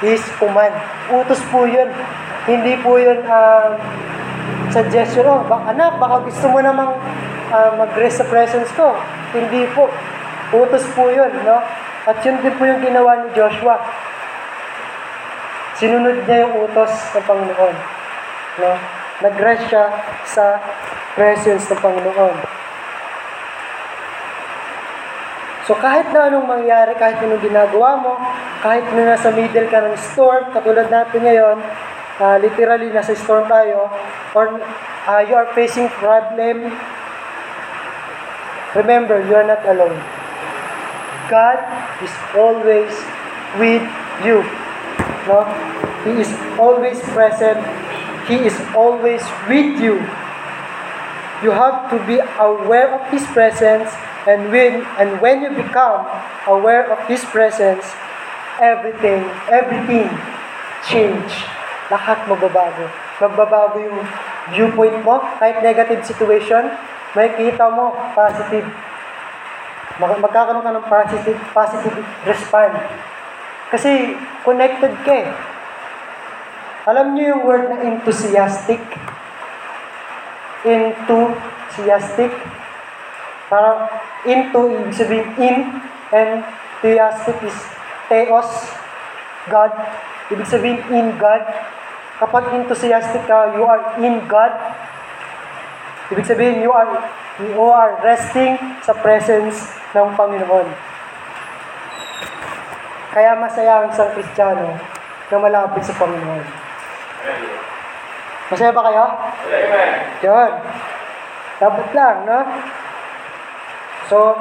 is 0.00 0.24
command. 0.40 0.72
Utos 1.12 1.44
po 1.52 1.68
yun. 1.68 1.92
Hindi 2.48 2.80
po 2.80 2.96
yun 2.96 3.20
uh, 3.28 3.76
suggestion, 4.72 5.28
oh, 5.28 5.44
bak 5.44 5.68
anak, 5.68 6.00
baka 6.00 6.24
gusto 6.24 6.48
mo 6.48 6.64
namang 6.64 6.96
uh, 7.52 7.70
mag-rest 7.76 8.24
sa 8.24 8.26
presence 8.28 8.72
ko. 8.72 8.96
Hindi 9.36 9.68
po. 9.76 9.92
Utos 10.56 10.88
po 10.96 11.12
yun, 11.12 11.28
no? 11.44 11.60
At 12.08 12.24
yun 12.24 12.40
din 12.40 12.56
po 12.56 12.64
yung 12.64 12.80
ginawa 12.80 13.20
ni 13.20 13.28
Joshua. 13.36 13.76
Sinunod 15.76 16.24
niya 16.24 16.48
yung 16.48 16.64
utos 16.64 16.90
ng 17.12 17.24
Panginoon. 17.28 17.76
No? 18.64 18.97
Nag-rest 19.18 19.66
siya 19.66 19.84
sa 20.22 20.62
presence 21.18 21.66
ng 21.70 21.80
Panginoon. 21.82 22.36
So 25.68 25.76
kahit 25.76 26.08
na 26.16 26.32
anong 26.32 26.48
mangyari, 26.48 26.96
kahit 26.96 27.20
anong 27.20 27.44
ginagawa 27.44 28.00
mo, 28.00 28.16
kahit 28.64 28.88
na 28.96 29.12
nasa 29.12 29.28
middle 29.34 29.68
ka 29.68 29.84
ng 29.84 30.00
storm, 30.00 30.48
katulad 30.48 30.88
natin 30.88 31.20
ngayon, 31.20 31.60
uh, 32.24 32.36
literally 32.40 32.88
nasa 32.88 33.12
storm 33.12 33.44
tayo, 33.44 33.90
or 34.32 34.56
uh, 35.04 35.20
you 35.28 35.36
are 35.36 35.50
facing 35.52 35.92
problem, 36.00 36.72
remember, 38.72 39.20
you 39.28 39.36
are 39.36 39.44
not 39.44 39.60
alone. 39.68 39.98
God 41.28 41.60
is 42.00 42.14
always 42.32 42.94
with 43.60 43.84
you. 44.24 44.40
No? 45.28 45.44
He 46.08 46.24
is 46.24 46.32
always 46.56 46.96
present. 47.12 47.60
He 48.28 48.36
is 48.44 48.54
always 48.76 49.24
with 49.48 49.80
you. 49.80 49.96
You 51.40 51.50
have 51.56 51.88
to 51.88 51.96
be 52.04 52.20
aware 52.36 52.92
of 52.92 53.08
His 53.08 53.24
presence 53.32 53.88
and 54.28 54.52
when 54.52 54.84
and 55.00 55.16
when 55.24 55.40
you 55.40 55.56
become 55.56 56.04
aware 56.44 56.84
of 56.92 57.00
His 57.08 57.24
presence, 57.24 57.88
everything, 58.60 59.24
everything 59.48 60.12
change. 60.84 61.32
Lahat 61.88 62.28
magbabago. 62.28 62.84
Magbabago 63.16 63.80
yung 63.80 64.04
viewpoint 64.52 65.00
mo, 65.00 65.24
kahit 65.40 65.64
negative 65.64 66.04
situation, 66.04 66.68
may 67.16 67.32
kita 67.32 67.64
mo 67.72 67.96
positive. 68.12 68.68
Mag- 69.96 70.20
magkakaroon 70.20 70.60
ka 70.60 70.72
ng 70.76 70.84
positive, 70.84 71.38
positive 71.56 71.96
respond. 72.28 72.76
Kasi 73.72 74.20
connected 74.44 74.92
ka 75.00 75.12
eh. 75.16 75.28
Alam 76.88 77.12
niyo 77.12 77.36
yung 77.36 77.42
word 77.44 77.68
na 77.68 77.84
enthusiastic? 77.84 78.80
Enthusiastic. 80.64 82.32
Parang 83.52 83.92
into, 84.24 84.72
ibig 84.72 84.96
sabihin 84.96 85.28
in, 85.36 85.56
and 86.16 86.40
enthusiastic 86.80 87.36
is 87.44 87.56
theos, 88.08 88.72
God. 89.52 89.68
Ibig 90.32 90.48
sabihin 90.48 90.80
in 90.88 91.06
God. 91.20 91.44
Kapag 92.24 92.56
enthusiastic 92.56 93.20
ka, 93.28 93.52
you 93.52 93.68
are 93.68 94.00
in 94.00 94.24
God. 94.24 94.56
Ibig 96.08 96.24
sabihin, 96.24 96.64
you 96.64 96.72
are, 96.72 96.88
you 97.36 97.68
are 97.68 98.00
resting 98.00 98.56
sa 98.80 98.96
presence 98.96 99.76
ng 99.92 100.16
Panginoon. 100.16 100.72
Kaya 103.12 103.36
masaya 103.36 103.84
ang 103.84 103.92
isang 103.92 104.08
Kristiyano 104.16 104.72
na 105.28 105.36
malapit 105.36 105.84
sa 105.84 105.92
Panginoon. 105.92 106.67
Masaya 108.48 108.72
ba 108.72 108.82
kayo? 108.88 109.04
Yun. 110.24 110.52
Dapat 111.58 111.86
lang, 111.92 112.16
no? 112.24 112.40
So, 114.08 114.38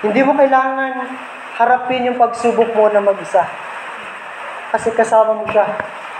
hindi 0.00 0.20
mo 0.24 0.32
kailangan 0.32 0.92
harapin 1.58 2.06
yung 2.08 2.16
pagsubok 2.16 2.70
mo 2.72 2.88
na 2.88 3.02
mag-isa. 3.02 3.44
Kasi 4.70 4.94
kasama 4.94 5.34
mo 5.34 5.44
siya. 5.50 5.66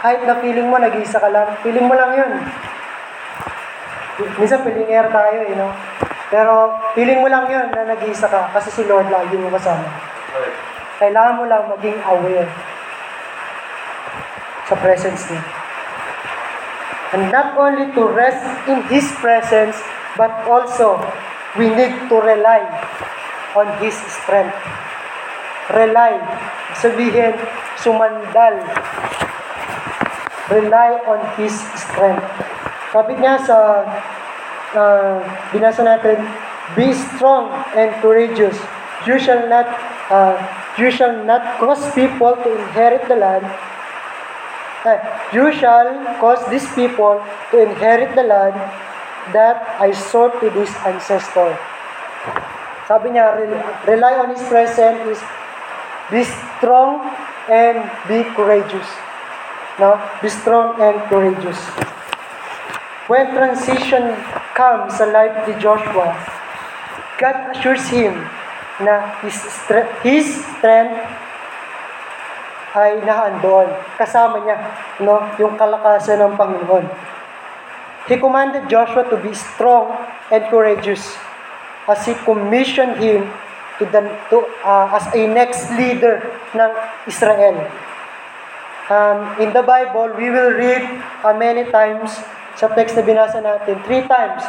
Kahit 0.03 0.27
na 0.27 0.37
feeling 0.43 0.69
mo, 0.69 0.77
nag-iisa 0.77 1.23
ka 1.23 1.31
lang, 1.31 1.49
feeling 1.63 1.87
mo 1.87 1.95
lang 1.95 2.13
yun. 2.13 2.33
Minsan 4.37 4.67
feeling 4.67 4.91
air 4.91 5.07
tayo, 5.09 5.47
you 5.47 5.55
know? 5.55 5.71
Pero 6.29 6.77
feeling 6.93 7.25
mo 7.25 7.29
lang 7.31 7.49
yun 7.49 7.73
na 7.73 7.89
nag-iisa 7.89 8.29
ka 8.29 8.53
kasi 8.53 8.69
si 8.69 8.83
Lord 8.85 9.09
lagi 9.09 9.39
mo 9.41 9.49
kasama. 9.49 9.89
Kailangan 11.01 11.39
mo 11.41 11.45
lang 11.49 11.65
maging 11.73 11.99
aware 12.05 12.51
sa 14.69 14.75
presence 14.77 15.33
niya. 15.33 15.68
And 17.13 17.33
not 17.33 17.57
only 17.57 17.89
to 17.97 18.03
rest 18.13 18.45
in 18.69 18.85
His 18.93 19.09
presence, 19.17 19.77
but 20.17 20.31
also 20.45 21.01
we 21.57 21.73
need 21.73 22.09
to 22.09 22.17
rely 22.21 22.61
on 23.57 23.67
His 23.81 23.97
strength. 24.09 24.57
Rely, 25.73 26.21
sabihin, 26.77 27.37
sumandal. 27.81 28.61
Rely 30.53 30.91
on 31.09 31.21
His 31.41 31.57
strength. 31.77 32.25
Sabi 32.93 33.21
niya 33.21 33.37
sa 33.41 33.85
uh, 34.77 35.21
binasa 35.53 35.85
natin, 35.85 36.25
Be 36.77 36.93
strong 36.93 37.49
and 37.73 37.93
courageous. 38.05 38.57
You 39.09 39.17
shall 39.17 39.49
not 39.49 39.69
uh, 40.13 40.37
you 40.77 40.91
shall 40.93 41.25
not 41.25 41.61
cause 41.61 41.81
people 41.97 42.37
to 42.37 42.49
inherit 42.53 43.09
the 43.09 43.17
land 43.17 43.45
you 45.33 45.53
shall 45.53 45.91
cause 46.21 46.43
these 46.51 46.67
people 46.75 47.23
to 47.51 47.63
inherit 47.63 48.15
the 48.15 48.23
land 48.23 48.55
that 49.33 49.77
I 49.81 49.93
swore 49.93 50.31
to 50.41 50.51
this 50.51 50.71
ancestor. 50.87 51.59
Sabi 52.89 53.13
niya, 53.13 53.37
"Rel- 53.37 53.65
rely 53.85 54.15
on 54.17 54.33
His 54.33 54.45
presence 54.49 55.05
is 55.13 55.21
be 56.09 56.25
strong 56.25 57.05
and 57.53 57.85
be 58.09 58.25
courageous. 58.33 58.89
No? 59.79 60.01
Be 60.23 60.29
strong 60.33 60.81
and 60.81 60.97
courageous. 61.13 61.59
When 63.09 63.33
transition 63.33 64.17
comes 64.57 64.97
sa 64.97 65.09
life 65.09 65.37
ni 65.49 65.57
Joshua, 65.61 66.17
God 67.21 67.37
assures 67.53 67.85
him 67.89 68.15
na 68.81 69.21
his, 69.21 69.37
stre- 69.37 69.89
his 70.05 70.29
strength 70.57 70.97
ay 72.77 73.01
naandoon. 73.05 73.69
Kasama 73.97 74.45
niya, 74.45 74.57
no, 75.01 75.23
yung 75.41 75.57
kalakasan 75.57 76.21
ng 76.21 76.35
Panginoon. 76.37 76.87
He 78.09 78.17
commanded 78.17 78.69
Joshua 78.73 79.05
to 79.13 79.21
be 79.21 79.37
strong 79.37 79.93
and 80.33 80.49
courageous 80.49 81.17
as 81.89 82.05
he 82.09 82.17
commissioned 82.25 82.97
him 83.01 83.29
to 83.77 83.85
the 83.89 84.01
to 84.33 84.45
uh, 84.65 84.97
as 84.97 85.09
a 85.13 85.23
next 85.29 85.69
leader 85.77 86.25
ng 86.57 86.73
Israel. 87.05 87.69
Um, 88.89 89.37
in 89.45 89.53
the 89.53 89.61
Bible, 89.61 90.17
we 90.17 90.33
will 90.33 90.57
read 90.57 90.81
uh, 91.21 91.37
many 91.37 91.69
times 91.69 92.17
sa 92.57 92.73
text 92.73 92.97
na 92.97 93.05
binasa 93.05 93.39
natin, 93.39 93.79
three 93.85 94.03
times, 94.09 94.43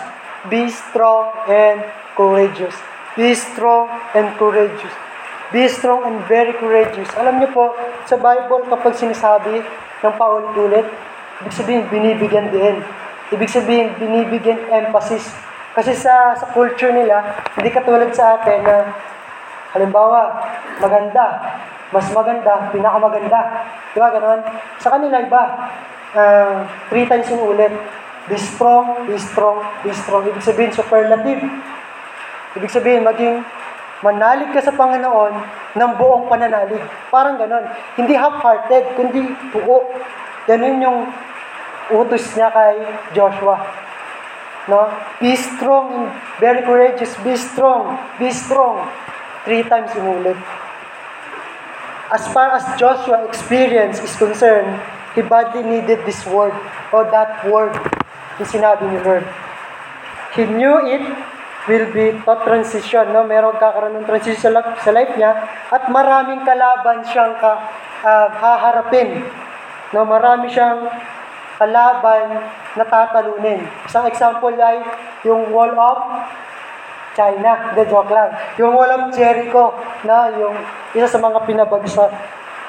be 0.47 0.71
strong 0.71 1.29
and 1.45 1.83
courageous. 2.15 2.73
Be 3.19 3.35
strong 3.35 3.91
and 4.15 4.31
courageous. 4.39 5.08
Be 5.49 5.65
strong 5.65 6.05
and 6.05 6.21
very 6.29 6.53
courageous. 6.53 7.09
Alam 7.17 7.41
niyo 7.41 7.49
po, 7.49 7.73
sa 8.05 8.21
Bible, 8.21 8.69
kapag 8.69 8.93
sinasabi 8.93 9.65
ng 10.05 10.13
paulit-ulit, 10.13 10.85
ibig 11.41 11.55
sabihin, 11.57 11.83
binibigyan 11.89 12.53
din. 12.53 12.85
Ibig 13.33 13.49
sabihin, 13.49 13.97
binibigyan 13.97 14.61
emphasis. 14.69 15.25
Kasi 15.73 15.97
sa, 15.97 16.37
sa 16.37 16.53
culture 16.53 16.93
nila, 16.93 17.41
hindi 17.57 17.73
katulad 17.73 18.13
sa 18.13 18.37
atin 18.37 18.61
na, 18.61 18.93
halimbawa, 19.73 20.37
maganda, 20.77 21.41
mas 21.89 22.05
maganda, 22.13 22.69
pinakamaganda. 22.69 23.41
Di 23.93 23.97
ba 23.97 24.13
ganon? 24.13 24.45
Sa 24.77 24.93
kanila 24.93 25.17
iba, 25.17 25.43
ah, 26.13 26.61
three 26.93 27.09
times 27.09 27.25
yung 27.33 27.41
ulit. 27.41 27.73
Be 28.29 28.37
strong, 28.37 29.09
be 29.09 29.17
strong, 29.17 29.65
be 29.81 29.89
strong. 29.89 30.29
Ibig 30.29 30.45
sabihin, 30.45 30.69
superlative. 30.69 31.41
Ibig 32.53 32.69
sabihin, 32.69 33.01
maging 33.01 33.41
manalig 34.01 34.51
ka 34.55 34.63
sa 34.63 34.75
Panginoon 34.75 35.33
ng 35.75 35.91
buong 35.99 36.31
pananalig. 36.31 36.79
Parang 37.11 37.35
ganon. 37.35 37.67
Hindi 37.99 38.15
half-hearted, 38.15 38.95
kundi 38.95 39.21
buo. 39.51 39.91
Ganon 40.47 40.79
yung 40.79 40.99
utos 41.91 42.23
niya 42.37 42.49
kay 42.53 42.79
Joshua. 43.11 43.59
No? 44.69 44.85
Be 45.17 45.33
strong 45.33 46.13
very 46.37 46.61
courageous. 46.61 47.17
Be 47.25 47.33
strong. 47.35 47.97
Be 48.21 48.29
strong. 48.29 48.87
Three 49.43 49.65
times 49.65 49.91
inulit. 49.97 50.37
As 52.09 52.25
far 52.33 52.53
as 52.57 52.65
Joshua 52.77 53.25
experience 53.25 54.01
is 54.01 54.13
concerned, 54.17 54.81
he 55.13 55.21
badly 55.21 55.61
needed 55.61 56.05
this 56.05 56.25
word 56.25 56.53
or 56.93 57.05
that 57.09 57.45
word 57.45 57.73
yung 58.41 58.49
sinabi 58.49 58.89
ni 58.89 58.97
Lord. 59.03 59.25
He 60.33 60.45
knew 60.45 60.77
it 60.85 61.05
will 61.67 61.87
be 61.91 62.15
to 62.15 62.33
transition, 62.45 63.11
no? 63.11 63.27
Meron 63.27 63.57
kakaroon 63.59 63.99
ng 63.99 64.07
transition 64.07 64.55
sa 64.55 64.91
life, 64.93 65.13
niya 65.19 65.35
at 65.67 65.83
maraming 65.91 66.45
kalaban 66.47 67.03
siyang 67.03 67.35
ka, 67.41 67.59
ah, 68.05 68.27
haharapin. 68.31 69.25
No, 69.91 70.05
marami 70.05 70.47
siyang 70.47 70.87
kalaban 71.59 72.39
na 72.79 72.85
tatalunin. 72.87 73.65
Isang 73.83 74.07
example 74.07 74.55
ay 74.55 74.79
yung 75.27 75.51
wall 75.51 75.75
of 75.75 75.99
China. 77.17 77.75
Hindi, 77.75 77.83
joke 77.89 78.13
lang. 78.13 78.31
Yung 78.55 78.71
wall 78.77 78.87
of 78.95 79.11
Jericho 79.11 79.75
na 80.07 80.31
yung 80.39 80.55
isa 80.95 81.09
sa 81.09 81.19
mga 81.19 81.43
pinabagsak 81.43 82.11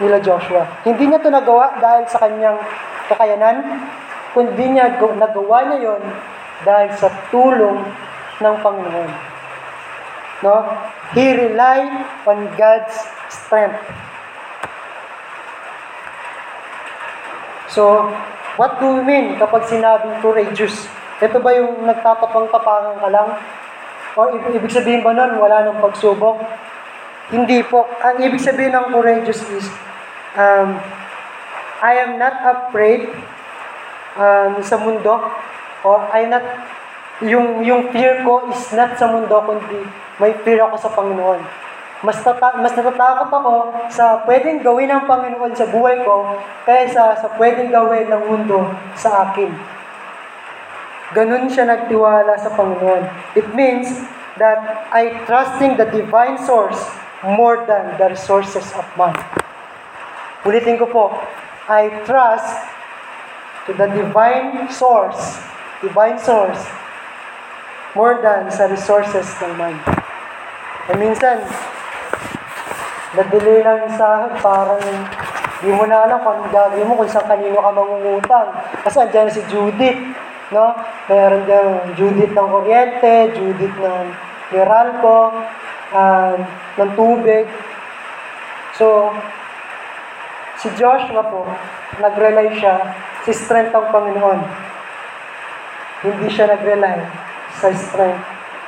nila 0.03 0.18
Joshua. 0.18 0.66
Hindi 0.83 1.07
niya 1.07 1.22
to 1.22 1.31
nagawa 1.31 1.76
dahil 1.79 2.09
sa 2.09 2.18
kanyang 2.24 2.59
kakayanan, 3.07 3.85
kundi 4.33 4.64
niya 4.74 4.98
nagawa 4.98 5.70
niya 5.70 5.79
yon 5.92 6.03
dahil 6.64 6.90
sa 6.96 7.09
tulong 7.29 7.85
ng 8.40 8.57
Panginoon. 8.64 9.11
No? 10.40 10.57
He 11.12 11.37
relied 11.37 11.92
on 12.24 12.48
God's 12.57 12.96
strength. 13.29 13.85
So, 17.70 18.11
what 18.57 18.81
do 18.83 18.98
we 18.98 19.03
mean 19.07 19.38
kapag 19.38 19.68
sinabing 19.68 20.18
courageous? 20.24 20.88
Ito 21.20 21.38
ba 21.38 21.55
yung 21.55 21.85
nagtatapang-tapangan 21.87 22.96
ka 22.98 23.09
lang? 23.12 23.29
O 24.18 24.26
ibig, 24.35 24.72
sabihin 24.72 25.07
ba 25.07 25.14
nun, 25.14 25.38
wala 25.38 25.62
nang 25.62 25.79
pagsubok? 25.79 26.42
Hindi 27.31 27.62
po. 27.62 27.87
Ang 28.03 28.26
ibig 28.26 28.42
sabihin 28.42 28.74
ng 28.74 28.90
courageous 28.90 29.44
is, 29.55 29.70
um, 30.35 30.83
I 31.79 32.03
am 32.03 32.18
not 32.18 32.42
afraid 32.42 33.07
um, 34.18 34.59
sa 34.66 34.81
mundo, 34.83 35.31
or 35.87 36.03
I 36.11 36.26
am 36.26 36.35
not 36.35 36.46
yung, 37.25 37.61
yung 37.61 37.93
fear 37.93 38.25
ko 38.25 38.49
is 38.49 38.73
not 38.73 38.97
sa 38.97 39.13
mundo, 39.13 39.37
kundi 39.45 39.85
may 40.17 40.33
fear 40.41 40.65
ako 40.65 40.77
sa 40.81 40.91
Panginoon. 40.97 41.41
Mas, 42.01 42.17
tata- 42.25 42.57
mas 42.57 42.73
natatakot 42.73 43.29
ako 43.29 43.55
sa 43.93 44.25
pwedeng 44.25 44.65
gawin 44.65 44.89
ng 44.89 45.05
Panginoon 45.05 45.53
sa 45.53 45.69
buhay 45.69 46.01
ko 46.01 46.33
kaysa 46.65 47.13
sa 47.21 47.29
pwedeng 47.37 47.69
gawin 47.69 48.09
ng 48.09 48.23
mundo 48.25 48.73
sa 48.97 49.29
akin. 49.29 49.53
Ganun 51.13 51.53
siya 51.53 51.69
nagtiwala 51.69 52.41
sa 52.41 52.57
Panginoon. 52.57 53.05
It 53.37 53.53
means 53.53 54.01
that 54.41 54.89
I 54.89 55.21
trusting 55.29 55.77
the 55.77 55.85
divine 55.93 56.41
source 56.41 56.81
more 57.21 57.69
than 57.69 58.01
the 58.01 58.17
resources 58.17 58.65
of 58.73 58.89
man. 58.97 59.13
Ulitin 60.49 60.81
ko 60.81 60.89
po, 60.89 61.13
I 61.69 61.93
trust 62.09 62.65
to 63.69 63.77
the 63.77 63.93
divine 63.93 64.73
source, 64.73 65.37
divine 65.85 66.17
source, 66.17 66.65
more 67.94 68.22
than 68.22 68.46
sa 68.50 68.70
resources 68.70 69.26
ng 69.42 69.55
man. 69.59 69.74
E 70.90 70.92
minsan, 70.94 71.42
nadali 73.18 73.62
lang 73.62 73.87
yung 73.87 73.94
sahod, 73.98 74.35
parang 74.38 74.83
di 75.61 75.70
mo 75.74 75.85
na 75.85 76.07
alam 76.07 76.22
kung 76.22 76.46
gagawin 76.55 76.87
mo, 76.87 76.98
kung 77.03 77.11
saan 77.11 77.26
kanino 77.26 77.59
ka 77.59 77.70
mangungutang. 77.74 78.48
Kasi 78.87 78.96
andyan 79.03 79.31
si 79.31 79.42
Judith, 79.50 79.98
no? 80.55 80.72
Meron 81.11 81.42
diyang 81.46 81.70
Judith 81.98 82.33
ng 82.33 82.48
kuryente, 82.48 83.35
Judith 83.35 83.76
ng 83.76 84.07
Meralco, 84.55 85.35
um, 85.94 86.38
ng 86.79 86.90
tubig. 86.94 87.46
So, 88.79 89.11
si 90.62 90.70
Joshua 90.79 91.26
po, 91.26 91.44
nag-rely 91.98 92.55
siya 92.57 92.79
sa 93.26 93.33
strength 93.35 93.74
ng 93.74 93.87
Panginoon. 93.90 94.40
Hindi 96.00 96.26
siya 96.33 96.48
nag-rely 96.48 97.30
sa 97.61 97.68
strength 97.77 98.25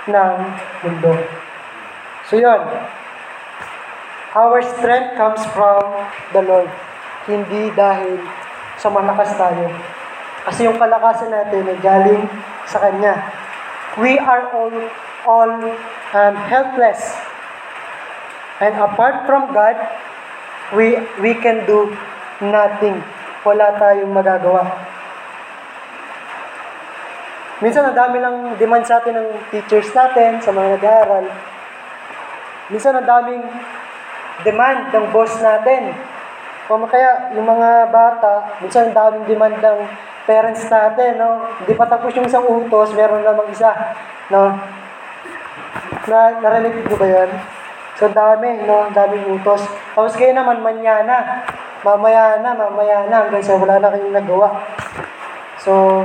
ng 0.07 0.35
mundo. 0.85 1.17
So, 2.29 2.37
yun. 2.37 2.61
Our 4.33 4.61
strength 4.65 5.17
comes 5.17 5.45
from 5.53 5.85
the 6.33 6.41
Lord. 6.45 6.69
Hindi 7.29 7.73
dahil 7.77 8.21
sa 8.81 8.89
malakas 8.89 9.37
tayo. 9.37 9.69
Kasi 10.49 10.67
yung 10.67 10.81
kalakasan 10.81 11.31
natin 11.31 11.69
ay 11.69 11.79
galing 11.81 12.25
sa 12.69 12.81
Kanya. 12.81 13.15
We 14.01 14.17
are 14.17 14.49
all, 14.53 14.77
all 15.29 15.53
um, 16.17 16.35
helpless. 16.49 16.99
And 18.59 18.75
apart 18.81 19.29
from 19.29 19.53
God, 19.53 19.77
we, 20.73 20.97
we 21.21 21.37
can 21.37 21.69
do 21.69 21.93
nothing. 22.41 23.05
Wala 23.45 23.77
tayong 23.77 24.11
magagawa. 24.11 24.92
Minsan, 27.63 27.87
ang 27.87 27.95
dami 27.95 28.19
lang 28.19 28.59
demand 28.59 28.83
sa 28.83 28.99
atin 28.99 29.23
ng 29.23 29.29
teachers 29.55 29.95
natin, 29.95 30.43
sa 30.43 30.51
mga 30.51 30.83
nag-aaral. 30.83 31.31
Minsan, 32.75 32.99
ang 32.99 33.07
daming 33.07 33.47
demand 34.43 34.91
ng 34.91 35.07
boss 35.15 35.39
natin. 35.39 35.95
O 36.67 36.83
kaya, 36.91 37.31
yung 37.39 37.47
mga 37.47 37.87
bata, 37.95 38.59
minsan 38.59 38.91
ang 38.91 38.97
daming 38.99 39.31
demand 39.31 39.63
ng 39.63 39.79
parents 40.27 40.67
natin, 40.67 41.23
no? 41.23 41.47
Hindi 41.63 41.75
pa 41.79 41.87
tapos 41.87 42.11
yung 42.19 42.27
isang 42.27 42.47
utos, 42.47 42.95
meron 42.99 43.23
namang 43.23 43.51
isa, 43.55 43.71
no? 44.31 44.59
Na, 46.11 46.19
narinig 46.43 46.83
mo 46.83 46.99
ba 46.99 47.07
yan? 47.07 47.31
So, 47.95 48.11
dami, 48.11 48.67
no? 48.67 48.91
Daming 48.91 49.39
utos. 49.39 49.63
Tapos 49.95 50.19
kayo 50.19 50.35
naman, 50.35 50.63
manyana. 50.63 51.47
Mamaya 51.83 52.39
na, 52.43 52.55
mamaya 52.55 53.07
na, 53.07 53.27
hanggang 53.27 53.43
sa 53.43 53.59
wala 53.59 53.79
na 53.79 53.91
kayong 53.91 54.15
nagawa. 54.15 54.49
So, 55.59 56.03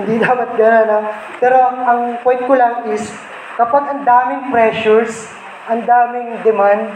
hindi 0.00 0.20
dapat 0.26 0.56
gano'n, 0.56 0.86
no? 0.88 1.00
Pero, 1.38 1.56
ang 1.60 2.00
point 2.24 2.42
ko 2.44 2.56
lang 2.56 2.88
is, 2.90 3.12
kapag 3.60 3.84
ang 3.92 4.02
daming 4.02 4.48
pressures, 4.48 5.28
ang 5.68 5.84
daming 5.84 6.40
demand, 6.42 6.88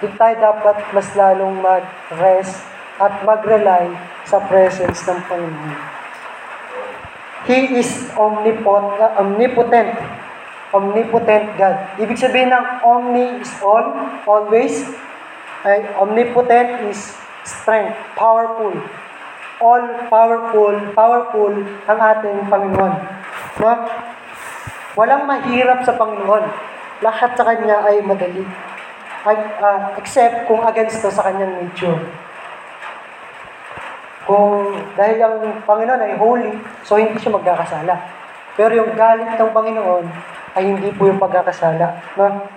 doon 0.00 0.14
tayo 0.16 0.34
dapat 0.40 0.76
mas 0.96 1.08
lalong 1.12 1.60
mag-rest 1.60 2.56
at 3.00 3.20
mag-rely 3.24 3.92
sa 4.24 4.40
presence 4.44 5.04
ng 5.08 5.20
Panginoon. 5.28 5.76
He 7.48 7.80
is 7.80 7.88
omnipot, 8.16 9.00
omnipotent. 9.16 9.96
Omnipotent 10.70 11.56
God. 11.58 11.76
Ibig 11.98 12.14
sabihin 12.20 12.52
ng 12.52 12.66
omni 12.84 13.42
is 13.42 13.50
all, 13.64 13.90
always. 14.28 14.84
Ay, 15.64 15.88
omnipotent 15.98 16.84
is 16.86 17.16
strength, 17.42 17.96
powerful. 18.14 18.70
All 19.60 19.84
powerful, 20.08 20.72
powerful 20.96 21.52
ang 21.84 21.98
ating 22.00 22.48
Panginoon. 22.48 22.94
No? 23.60 23.72
Walang 24.96 25.28
mahirap 25.28 25.84
sa 25.84 26.00
Panginoon. 26.00 26.44
Lahat 27.04 27.36
sa 27.36 27.44
Kanya 27.44 27.84
ay 27.84 28.00
madali. 28.00 28.44
Ay, 29.20 29.36
ah, 29.60 29.92
except 30.00 30.48
kung 30.48 30.64
against 30.64 31.04
sa 31.04 31.24
Kanyang 31.28 31.60
nature. 31.60 32.00
Kung 34.24 34.80
dahil 34.96 35.20
ang 35.20 35.60
Panginoon 35.68 36.08
ay 36.08 36.16
holy, 36.16 36.56
so 36.80 36.96
hindi 36.96 37.20
siya 37.20 37.36
magkakasala. 37.36 37.94
Pero 38.56 38.72
yung 38.76 38.96
galit 38.96 39.36
ng 39.36 39.52
Panginoon 39.52 40.04
ay 40.56 40.62
hindi 40.72 40.88
po 40.96 41.04
yung 41.04 41.20
pagkakasala. 41.20 42.16
No? 42.16 42.48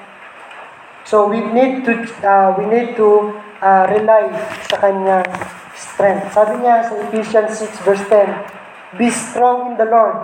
So 1.04 1.28
we 1.28 1.44
need 1.44 1.84
to 1.84 2.00
uh, 2.24 2.56
we 2.56 2.64
need 2.64 2.96
to 2.96 3.36
uh, 3.60 3.84
rely 3.92 4.32
sa 4.72 4.80
kanyang 4.80 5.28
strength. 5.74 6.34
Sabi 6.34 6.62
niya 6.62 6.86
sa 6.86 6.94
Ephesians 7.10 7.52
6 7.58 7.86
verse 7.86 8.06
10, 8.10 8.98
Be 8.98 9.10
strong 9.10 9.74
in 9.74 9.76
the 9.82 9.90
Lord 9.90 10.22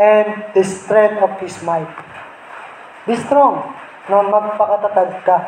and 0.00 0.48
the 0.56 0.64
strength 0.64 1.20
of 1.20 1.36
His 1.44 1.60
might. 1.60 1.88
Be 3.04 3.12
strong 3.16 3.76
na 4.08 4.24
magpakatatag 4.24 5.12
ka. 5.28 5.38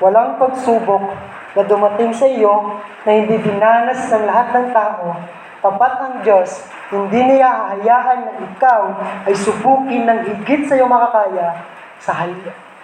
Walang 0.00 0.40
pagsubok 0.40 1.12
na 1.58 1.62
dumating 1.66 2.14
sa 2.14 2.24
iyo 2.24 2.78
na 3.02 3.10
hindi 3.18 3.36
dinanas 3.42 4.06
ng 4.08 4.24
lahat 4.24 4.48
ng 4.54 4.68
tao, 4.70 5.10
tapat 5.58 5.94
ang 5.98 6.14
Diyos, 6.22 6.62
hindi 6.88 7.18
niya 7.18 7.50
hahayaan 7.50 8.18
na 8.24 8.32
ikaw 8.46 8.82
ay 9.26 9.34
subukin 9.34 10.06
ng 10.06 10.20
higit 10.24 10.70
sa 10.70 10.78
iyo 10.78 10.86
makakaya 10.86 11.66
sa 11.98 12.24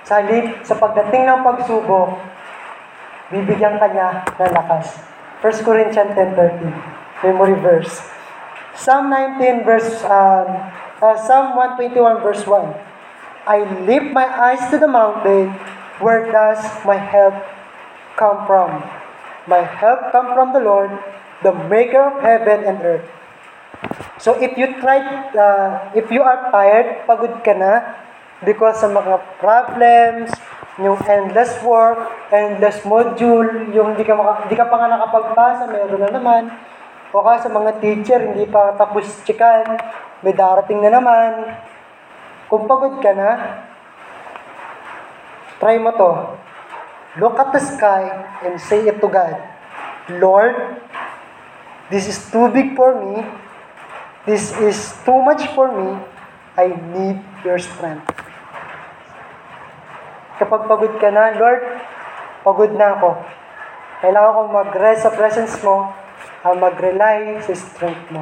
sa 0.05 0.21
halip, 0.21 0.61
sa 0.67 0.77
pagdating 0.77 1.25
ng 1.25 1.41
pagsubok, 1.41 2.19
bibigyan 3.35 3.83
ka 3.83 3.91
niya 3.91 4.23
ng 4.39 4.55
lakas. 4.55 5.03
1 5.43 5.67
Corinthians 5.67 6.15
10.13, 6.15 7.27
memory 7.27 7.59
verse. 7.59 7.99
Psalm 8.79 9.11
19 9.11 9.67
verse, 9.67 10.07
um, 10.07 10.47
uh, 11.03 11.17
Psalm 11.19 11.59
121 11.59 12.23
verse 12.23 12.47
1, 12.47 12.95
I 13.45 13.67
lift 13.85 14.15
my 14.15 14.25
eyes 14.25 14.63
to 14.71 14.79
the 14.79 14.89
mountain, 14.89 15.53
where 15.99 16.31
does 16.31 16.63
my 16.87 16.97
help 16.97 17.35
come 18.17 18.47
from? 18.47 18.83
My 19.51 19.61
help 19.61 20.15
come 20.15 20.33
from 20.33 20.55
the 20.55 20.63
Lord, 20.63 20.91
the 21.43 21.53
maker 21.53 22.01
of 22.01 22.23
heaven 22.23 22.65
and 22.65 22.79
earth. 22.81 23.07
So 24.17 24.41
if 24.41 24.57
you 24.57 24.81
try, 24.81 25.05
uh, 25.37 25.93
if 25.93 26.09
you 26.09 26.25
are 26.25 26.49
tired, 26.49 27.05
pagod 27.05 27.45
ka 27.45 27.53
na, 27.53 27.85
because 28.41 28.81
sa 28.81 28.89
mga 28.89 29.21
problems, 29.39 30.33
yung 30.83 30.99
endless 31.07 31.55
work, 31.63 32.11
endless 32.35 32.83
module, 32.83 33.71
yung 33.71 33.95
hindi 33.95 34.03
ka, 34.03 34.19
maka, 34.19 34.47
hindi 34.47 34.57
ka 34.59 34.67
pa 34.67 34.77
nga 34.79 34.89
nakapagpasa, 34.91 35.71
meron 35.71 36.03
na 36.03 36.11
naman. 36.11 36.43
O 37.15 37.23
kaya 37.23 37.39
sa 37.39 37.51
mga 37.53 37.79
teacher, 37.79 38.19
hindi 38.19 38.43
pa 38.51 38.75
tapos 38.75 39.07
chikan, 39.23 39.79
may 40.27 40.35
darating 40.35 40.83
na 40.83 40.91
naman. 40.91 41.55
Kung 42.51 42.67
pagod 42.67 42.99
ka 42.99 43.15
na, 43.15 43.31
try 45.63 45.79
mo 45.79 45.95
to. 45.95 46.11
Look 47.23 47.39
at 47.39 47.55
the 47.55 47.63
sky 47.63 48.11
and 48.43 48.59
say 48.59 48.83
it 48.83 48.99
to 48.99 49.07
God, 49.07 49.39
Lord, 50.19 50.59
this 51.87 52.11
is 52.11 52.19
too 52.35 52.51
big 52.51 52.75
for 52.75 52.99
me. 52.99 53.23
This 54.27 54.51
is 54.59 54.91
too 55.07 55.23
much 55.23 55.47
for 55.55 55.71
me. 55.71 55.95
I 56.59 56.75
need 56.75 57.23
your 57.47 57.63
strength. 57.63 58.24
Kapag 60.35 60.67
pagod 60.67 60.99
ka 60.99 61.15
na, 61.15 61.31
Lord, 61.39 61.63
pagod 62.43 62.75
na 62.75 62.99
ako. 62.99 63.23
Kailangan 64.03 64.35
kong 64.35 64.53
mag-rest 64.53 65.07
sa 65.07 65.15
presence 65.15 65.55
mo, 65.63 65.95
ang 66.45 66.59
mag-rely 66.59 67.39
sa 67.41 67.55
strength 67.55 68.11
mo. 68.11 68.21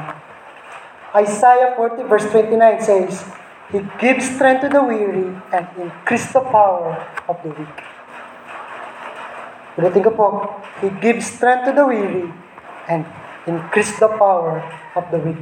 Isaiah 1.16 1.72
40 1.74 2.06
verse 2.06 2.28
29 2.30 2.56
says, 2.84 3.24
He 3.72 3.80
gives 3.96 4.28
strength 4.28 4.62
to 4.64 4.68
the 4.68 4.84
weary 4.84 5.32
and 5.50 5.64
increase 5.80 6.28
the 6.30 6.44
power 6.44 7.00
of 7.24 7.40
the 7.40 7.50
weak. 7.56 7.76
Ulitin 9.80 10.04
ko 10.04 10.12
po, 10.12 10.26
He 10.84 10.92
gives 11.00 11.32
strength 11.32 11.64
to 11.64 11.72
the 11.72 11.88
weary 11.88 12.28
and 12.92 13.08
increase 13.48 13.96
the 13.96 14.12
power 14.20 14.60
of 14.92 15.08
the 15.08 15.16
weak. 15.16 15.40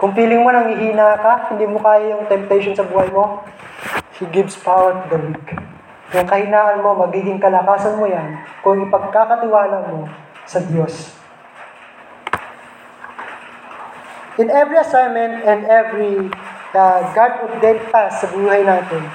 Kung 0.00 0.16
feeling 0.16 0.40
mo 0.40 0.48
nangihina 0.48 1.20
ka, 1.20 1.52
hindi 1.52 1.68
mo 1.68 1.76
kaya 1.76 2.16
yung 2.16 2.24
temptation 2.24 2.72
sa 2.72 2.88
buhay 2.88 3.12
mo, 3.12 3.44
He 4.16 4.24
gives 4.32 4.56
power 4.56 4.96
to 4.96 5.04
the 5.12 5.20
weak. 5.28 5.46
Yung 6.10 6.26
kahinaan 6.26 6.82
mo, 6.82 6.98
magiging 6.98 7.38
kalakasan 7.38 7.94
mo 7.94 8.06
yan 8.10 8.42
kung 8.66 8.82
ipagkakatiwala 8.82 9.86
mo 9.86 10.10
sa 10.42 10.58
Diyos. 10.58 11.14
In 14.42 14.50
every 14.50 14.80
assignment 14.80 15.46
and 15.46 15.68
every 15.70 16.26
uh, 16.74 17.00
God-ordained 17.14 17.86
task 17.94 18.26
sa 18.26 18.28
buhay 18.34 18.66
natin, 18.66 19.06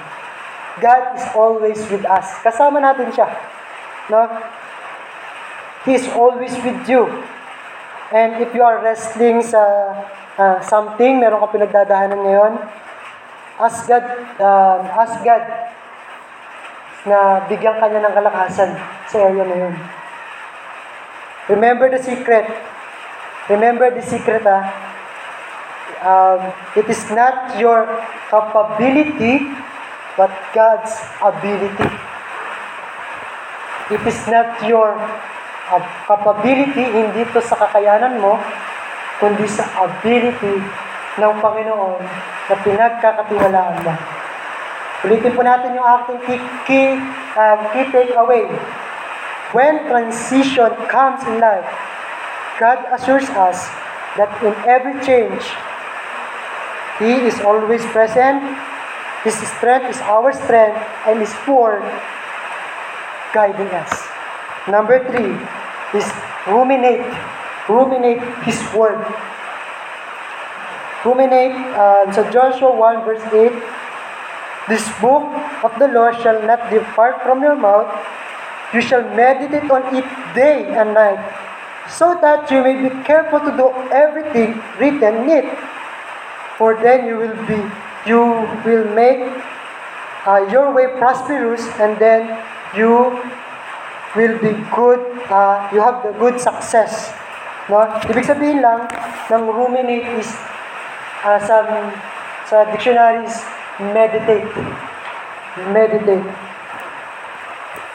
God 0.80 1.04
is 1.20 1.26
always 1.36 1.80
with 1.92 2.08
us. 2.08 2.28
Kasama 2.40 2.80
natin 2.80 3.12
siya. 3.12 3.28
No? 4.08 4.28
He 5.84 6.00
is 6.00 6.08
always 6.16 6.56
with 6.64 6.80
you. 6.88 7.08
And 8.16 8.40
if 8.40 8.56
you 8.56 8.64
are 8.64 8.80
wrestling 8.80 9.44
sa 9.44 9.60
uh, 10.40 10.64
something, 10.64 11.20
meron 11.20 11.44
ka 11.44 11.52
pinagdadahanan 11.52 12.22
ngayon, 12.24 12.54
ask 13.60 13.84
God, 13.88 14.06
um, 14.40 14.82
ask 14.96 15.20
God 15.26 15.44
na 17.06 17.46
bigyan 17.46 17.78
ka 17.78 17.86
niya 17.86 18.02
ng 18.02 18.16
kalakasan 18.18 18.74
sa 19.06 19.18
area 19.30 19.46
na 19.46 19.58
yun. 19.70 19.76
Remember 21.46 21.86
the 21.86 22.02
secret. 22.02 22.50
Remember 23.46 23.94
the 23.94 24.02
secret, 24.02 24.42
ah. 24.50 24.66
Um, 26.06 26.54
it 26.74 26.90
is 26.90 27.02
not 27.14 27.58
your 27.62 27.86
capability, 28.30 29.46
but 30.18 30.34
God's 30.54 30.94
ability. 31.22 31.90
It 33.94 34.02
is 34.02 34.20
not 34.26 34.66
your 34.66 34.98
uh, 35.70 35.82
capability, 36.10 36.90
hindi 36.90 37.22
to 37.30 37.42
sa 37.42 37.58
kakayanan 37.58 38.18
mo, 38.18 38.42
kundi 39.22 39.46
sa 39.46 39.66
ability 39.86 40.58
ng 41.22 41.34
Panginoon 41.38 42.02
na 42.50 42.56
pinagkakatiwalaan 42.66 43.78
mo. 43.86 43.94
Ulitin 45.04 45.36
po 45.36 45.44
natin 45.44 45.76
yung 45.76 45.84
ating 45.84 46.20
key, 46.24 46.40
key, 46.64 46.88
um, 47.36 47.60
key 47.76 47.86
takeaway. 47.92 48.48
When 49.52 49.88
transition 49.92 50.72
comes 50.88 51.24
in 51.28 51.44
life, 51.44 51.68
God 52.60 52.80
assures 52.96 53.28
us 53.36 53.68
that 54.16 54.32
in 54.40 54.56
every 54.64 54.96
change, 55.04 55.44
He 57.00 57.28
is 57.28 57.36
always 57.44 57.84
present. 57.92 58.40
His 59.28 59.36
strength 59.36 59.92
is 59.92 60.00
our 60.08 60.32
strength, 60.32 60.80
and 61.10 61.20
His 61.20 61.34
word 61.44 61.84
guiding 63.36 63.68
us. 63.76 63.92
Number 64.72 65.04
three 65.12 65.36
is 65.92 66.08
ruminate. 66.48 67.04
Ruminate 67.68 68.24
His 68.48 68.58
word. 68.72 69.04
Ruminate 71.06 71.54
uh, 71.78 72.10
sa 72.10 72.24
Joshua 72.32 72.74
1 72.74 73.06
verse 73.06 73.22
8, 73.30 73.54
This 74.68 74.82
book 74.98 75.30
of 75.62 75.78
the 75.78 75.88
law 75.88 76.10
shall 76.10 76.42
not 76.42 76.70
depart 76.74 77.22
from 77.22 77.42
your 77.42 77.56
mouth, 77.56 77.86
you 78.74 78.82
shall 78.82 79.06
meditate 79.14 79.70
on 79.70 79.86
it 79.94 80.06
day 80.34 80.66
and 80.74 80.98
night, 80.98 81.22
so 81.88 82.18
that 82.18 82.50
you 82.50 82.66
may 82.66 82.74
be 82.74 82.90
careful 83.06 83.40
to 83.46 83.54
do 83.54 83.70
everything 83.94 84.58
written 84.82 85.30
in 85.30 85.30
it. 85.30 85.48
For 86.58 86.74
then 86.82 87.06
you 87.06 87.18
will 87.18 87.38
be, 87.46 87.62
you 88.10 88.20
will 88.66 88.90
make 88.98 89.22
uh, 90.26 90.50
your 90.50 90.74
way 90.74 90.98
prosperous, 90.98 91.62
and 91.78 92.00
then 92.02 92.34
you 92.74 93.22
will 94.16 94.40
be 94.42 94.58
good, 94.74 95.00
uh, 95.30 95.70
you 95.72 95.80
have 95.80 96.02
the 96.02 96.12
good 96.18 96.42
success. 96.42 97.14
No? 97.70 97.86
Ibig 98.10 98.26
sabihin 98.26 98.66
lang, 98.66 98.90
ng 99.30 99.46
ruminate 99.46 100.10
is, 100.18 100.34
uh, 101.22 101.38
sa, 101.38 101.62
sa 102.50 102.66
dictionaries, 102.74 103.46
meditate. 103.80 104.52
Meditate. 105.72 106.28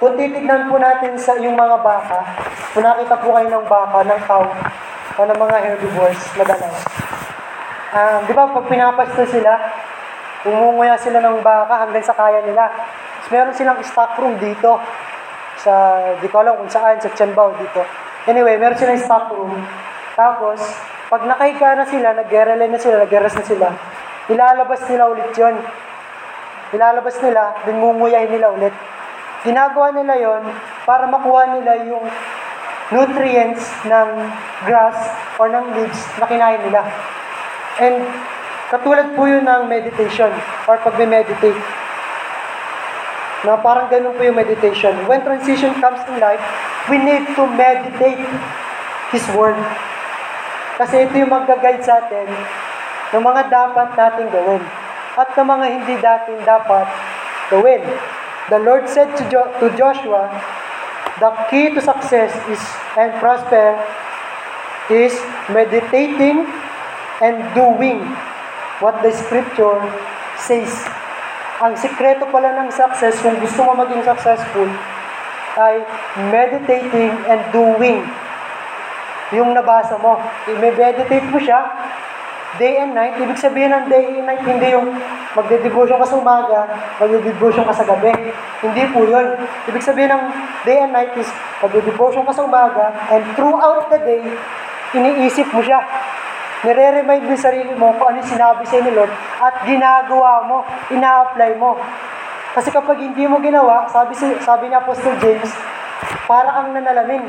Kung 0.01 0.17
titignan 0.17 0.69
po 0.73 0.81
natin 0.81 1.13
sa 1.21 1.37
yung 1.37 1.57
mga 1.57 1.77
baka, 1.85 2.25
kung 2.73 2.85
nakita 2.85 3.21
po 3.21 3.37
kayo 3.37 3.49
ng 3.53 3.69
baka, 3.69 4.01
ng 4.05 4.21
cow, 4.25 4.45
o 5.21 5.29
ng 5.29 5.37
mga 5.37 5.57
herbivores, 5.61 6.21
madalas. 6.41 6.77
Ah, 7.93 8.25
di 8.25 8.33
ba 8.33 8.49
pag 8.49 8.65
pinapasto 8.65 9.29
sila, 9.29 9.61
umunguya 10.49 10.97
sila 10.97 11.21
ng 11.21 11.45
baka 11.45 11.85
hanggang 11.85 12.07
sa 12.07 12.17
kaya 12.17 12.41
nila. 12.41 12.73
Tapos 12.73 13.29
meron 13.29 13.53
silang 13.53 13.81
stock 13.85 14.17
room 14.17 14.41
dito. 14.41 14.81
Sa, 15.61 16.01
di 16.17 16.29
ko 16.33 16.41
alam 16.41 16.57
kung 16.57 16.73
saan, 16.73 16.97
sa 16.97 17.13
Tianbao 17.13 17.53
dito. 17.61 17.85
Anyway, 18.25 18.57
meron 18.57 18.81
silang 18.81 18.97
stock 18.97 19.29
room. 19.37 19.53
Tapos, 20.17 20.65
pag 21.13 21.29
nakahiga 21.29 21.77
na 21.77 21.85
sila, 21.85 22.17
nag-gerelay 22.17 22.69
na 22.71 22.81
sila, 22.81 23.05
nag 23.05 23.13
na 23.13 23.45
sila, 23.45 23.69
ilalabas 24.31 24.81
nila 24.87 25.11
ulit 25.11 25.35
yon 25.35 25.59
Ilalabas 26.71 27.19
nila, 27.19 27.59
then 27.67 27.83
ngunguyahin 27.83 28.31
nila 28.31 28.55
ulit. 28.55 28.71
Ginagawa 29.43 29.91
nila 29.91 30.15
yon 30.23 30.43
para 30.87 31.11
makuha 31.11 31.59
nila 31.59 31.83
yung 31.83 32.07
nutrients 32.95 33.67
ng 33.91 34.09
grass 34.71 34.99
or 35.43 35.51
ng 35.51 35.67
leaves 35.75 35.99
na 36.23 36.31
kinain 36.31 36.63
nila. 36.63 36.87
And 37.83 38.07
katulad 38.71 39.19
po 39.19 39.27
yun 39.27 39.51
ng 39.51 39.67
meditation 39.67 40.31
or 40.71 40.79
pag-meditate. 40.79 41.59
Na 43.43 43.59
parang 43.59 43.91
ganun 43.91 44.15
po 44.15 44.23
yung 44.23 44.39
meditation. 44.39 44.95
When 45.11 45.27
transition 45.27 45.75
comes 45.83 46.07
in 46.07 46.23
life, 46.23 46.45
we 46.87 47.03
need 47.03 47.27
to 47.35 47.43
meditate 47.51 48.23
His 49.11 49.27
Word. 49.35 49.59
Kasi 50.79 51.09
ito 51.09 51.19
yung 51.19 51.35
mag-guide 51.35 51.83
sa 51.83 51.99
atin 51.99 52.31
ng 53.11 53.23
mga 53.23 53.51
dapat 53.51 53.89
natin 53.99 54.27
gawin 54.31 54.63
at 55.19 55.29
ng 55.35 55.47
mga 55.47 55.67
hindi 55.67 55.95
datin 55.99 56.39
dapat 56.47 56.87
gawin. 57.51 57.83
The 58.51 58.59
Lord 58.63 58.87
said 58.91 59.15
to, 59.19 59.23
jo- 59.31 59.51
to 59.63 59.71
Joshua, 59.75 60.31
the 61.19 61.31
key 61.51 61.75
to 61.75 61.81
success 61.83 62.35
is 62.51 62.63
and 62.99 63.15
prosper 63.19 63.79
is 64.91 65.15
meditating 65.51 66.47
and 67.23 67.37
doing 67.55 68.03
what 68.83 68.99
the 69.03 69.13
scripture 69.15 69.79
says. 70.41 70.73
Ang 71.61 71.77
sikreto 71.77 72.25
pala 72.33 72.57
ng 72.57 72.73
success, 72.73 73.21
kung 73.21 73.37
gusto 73.37 73.61
mo 73.69 73.77
maging 73.77 74.01
successful, 74.03 74.67
ay 75.61 75.85
meditating 76.33 77.13
and 77.29 77.43
doing 77.53 78.01
yung 79.31 79.53
nabasa 79.53 80.01
mo. 80.01 80.19
I-meditate 80.49 81.29
mo 81.29 81.39
siya, 81.39 81.61
day 82.59 82.83
and 82.83 82.97
night. 82.97 83.15
Ibig 83.21 83.39
sabihin 83.39 83.71
ng 83.71 83.87
day 83.87 84.19
and 84.19 84.27
night, 84.27 84.43
hindi 84.43 84.75
yung 84.75 84.91
magde-devotion 85.37 86.01
ka 86.01 86.07
sa 86.09 86.19
umaga, 86.19 86.67
magde-devotion 86.99 87.63
ka 87.63 87.75
sa 87.77 87.87
gabi. 87.87 88.11
Hindi 88.65 88.83
po 88.91 89.07
yun. 89.07 89.39
Ibig 89.71 89.85
sabihin 89.85 90.11
ng 90.11 90.25
day 90.67 90.83
and 90.83 90.91
night 90.91 91.15
is 91.15 91.29
magde-devotion 91.63 92.27
ka 92.27 92.33
sa 92.35 92.43
umaga, 92.49 92.91
and 93.15 93.23
throughout 93.39 93.87
the 93.93 94.01
day, 94.03 94.25
iniisip 94.97 95.47
mo 95.55 95.63
siya. 95.63 95.79
Nire-remind 96.61 97.25
mo 97.25 97.33
yung 97.33 97.41
sarili 97.41 97.73
mo 97.73 97.95
kung 97.97 98.13
ano 98.13 98.21
sinabi 98.21 98.69
sa 98.69 98.85
ni 98.85 98.93
Lord 98.93 99.09
at 99.41 99.65
ginagawa 99.65 100.45
mo, 100.45 100.61
ina-apply 100.93 101.57
mo. 101.57 101.79
Kasi 102.53 102.69
kapag 102.69 103.01
hindi 103.01 103.25
mo 103.25 103.41
ginawa, 103.41 103.89
sabi, 103.89 104.13
si, 104.13 104.27
sabi 104.43 104.69
ni 104.69 104.77
Apostle 104.77 105.17
James, 105.23 105.49
para 106.25 106.49
kang 106.55 106.71
nanalamin. 106.75 107.25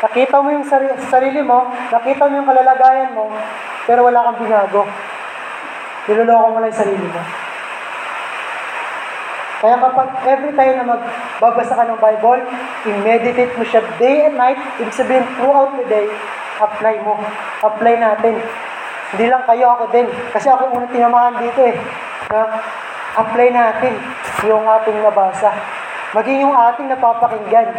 Nakita 0.00 0.40
mo 0.40 0.48
yung 0.48 0.64
sarili, 0.64 1.40
mo, 1.44 1.68
nakita 1.92 2.24
mo 2.24 2.32
yung 2.40 2.48
kalalagayan 2.48 3.12
mo, 3.12 3.28
pero 3.84 4.00
wala 4.00 4.32
kang 4.32 4.40
binago. 4.40 4.88
Niloloko 6.08 6.46
mo 6.56 6.58
lang 6.64 6.72
yung 6.72 6.80
sarili 6.80 7.06
mo. 7.06 7.20
Kaya 9.60 9.76
kapag 9.76 10.08
every 10.24 10.56
time 10.56 10.80
na 10.80 10.88
magbabasa 10.88 11.76
ka 11.76 11.84
ng 11.84 12.00
Bible, 12.00 12.40
i-meditate 12.88 13.52
mo 13.60 13.64
siya 13.68 13.84
day 14.00 14.24
and 14.32 14.40
night, 14.40 14.56
ibig 14.80 14.96
sabihin 14.96 15.28
throughout 15.36 15.76
the 15.76 15.84
day, 15.84 16.08
apply 16.56 16.96
mo. 17.04 17.20
Apply 17.60 18.00
natin. 18.00 18.40
Hindi 19.12 19.26
lang 19.28 19.44
kayo, 19.44 19.76
ako 19.76 19.92
din. 19.92 20.08
Kasi 20.32 20.48
ako 20.48 20.72
unang 20.72 20.88
tinamahan 20.88 21.36
dito 21.44 21.60
eh. 21.60 21.76
Na 22.32 22.56
apply 23.20 23.48
natin 23.52 24.00
yung 24.48 24.64
ating 24.64 25.04
nabasa. 25.04 25.52
Maging 26.10 26.42
yung 26.42 26.54
ating 26.54 26.90
napapakinggan 26.90 27.70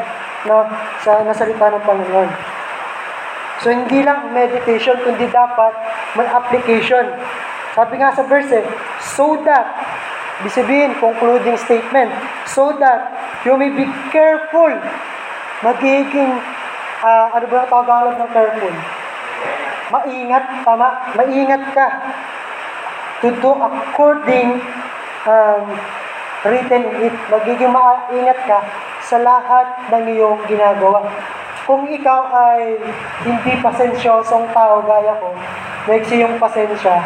na 0.48 0.56
sa 1.04 1.20
nasalita 1.22 1.68
ng 1.68 1.84
Panginoon. 1.84 2.30
So, 3.62 3.70
hindi 3.70 4.02
lang 4.02 4.34
meditation, 4.34 4.98
kundi 5.06 5.30
dapat 5.30 5.74
may 6.18 6.26
application. 6.26 7.14
Sabi 7.78 8.02
nga 8.02 8.10
sa 8.16 8.26
verse 8.26 8.50
eh, 8.50 8.66
so 9.00 9.38
that, 9.46 9.68
ibig 10.42 10.56
sabihin, 10.56 10.92
concluding 10.98 11.60
statement, 11.62 12.10
so 12.50 12.74
that 12.82 13.12
you 13.46 13.54
may 13.54 13.70
be 13.70 13.86
careful, 14.10 14.74
magiging, 15.62 16.42
ah, 17.06 17.30
ano 17.38 17.46
ba 17.46 17.64
ang 17.64 17.70
Tagalog 17.70 18.16
ng 18.18 18.32
careful? 18.34 18.76
Maingat, 19.92 20.46
tama, 20.66 20.88
maingat 21.20 21.64
ka 21.76 21.88
to 23.22 23.30
do 23.38 23.52
according 23.54 24.58
um, 25.30 25.64
written 26.46 26.84
in 26.98 27.12
it. 27.12 27.16
Magiging 27.30 27.74
maingat 27.74 28.39
ka 28.48 28.60
sa 29.02 29.18
lahat 29.22 29.92
ng 29.92 30.04
iyong 30.16 30.39
ginagawa. 30.46 31.06
Kung 31.66 31.86
ikaw 31.88 32.32
ay 32.34 32.78
hindi 33.24 33.54
pasensyosong 33.62 34.50
tao 34.52 34.82
gaya 34.84 35.14
ko, 35.22 35.30
maiksi 35.88 36.20
yung 36.20 36.42
pasensya, 36.42 37.00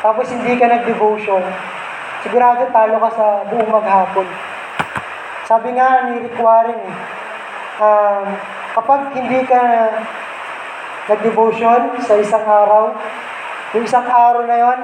tapos 0.00 0.32
hindi 0.32 0.56
ka 0.56 0.66
nag-devotion, 0.66 1.44
sigurado 2.24 2.66
talo 2.72 2.96
ka 3.06 3.10
sa 3.12 3.26
buong 3.46 3.70
maghapon. 3.70 4.26
Sabi 5.46 5.76
nga 5.78 6.10
ni 6.10 6.26
Rick 6.26 6.40
Warren, 6.40 6.80
um, 7.78 8.24
kapag 8.74 9.14
hindi 9.14 9.40
ka 9.46 9.62
nag-devotion 11.06 12.02
sa 12.02 12.18
isang 12.18 12.42
araw. 12.42 12.90
Yung 13.74 13.86
isang 13.86 14.06
araw 14.06 14.42
na 14.46 14.56
yon, 14.58 14.78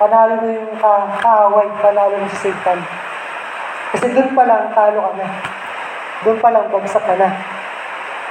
panalo 0.00 0.40
na 0.40 0.48
yung 0.48 0.72
ka 0.80 1.20
kaaway, 1.20 1.68
panalo 1.84 2.16
na 2.16 2.32
si 2.32 2.48
Satan. 2.48 2.80
Kasi 3.92 4.16
doon 4.16 4.32
pa 4.32 4.48
lang, 4.48 4.72
talo 4.72 4.98
ka 5.04 5.12
na. 5.20 5.26
Doon 6.24 6.38
pa 6.40 6.48
lang, 6.48 6.72
bagsak 6.72 7.04
ka 7.04 7.14
na. 7.20 7.28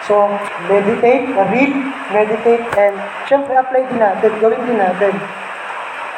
So, 0.10 0.26
meditate, 0.66 1.30
read, 1.54 1.74
meditate, 2.10 2.66
and 2.74 2.98
syempre 3.30 3.54
apply 3.54 3.86
din 3.86 4.02
natin, 4.02 4.32
gawin 4.42 4.66
din 4.66 4.82
natin. 4.82 5.14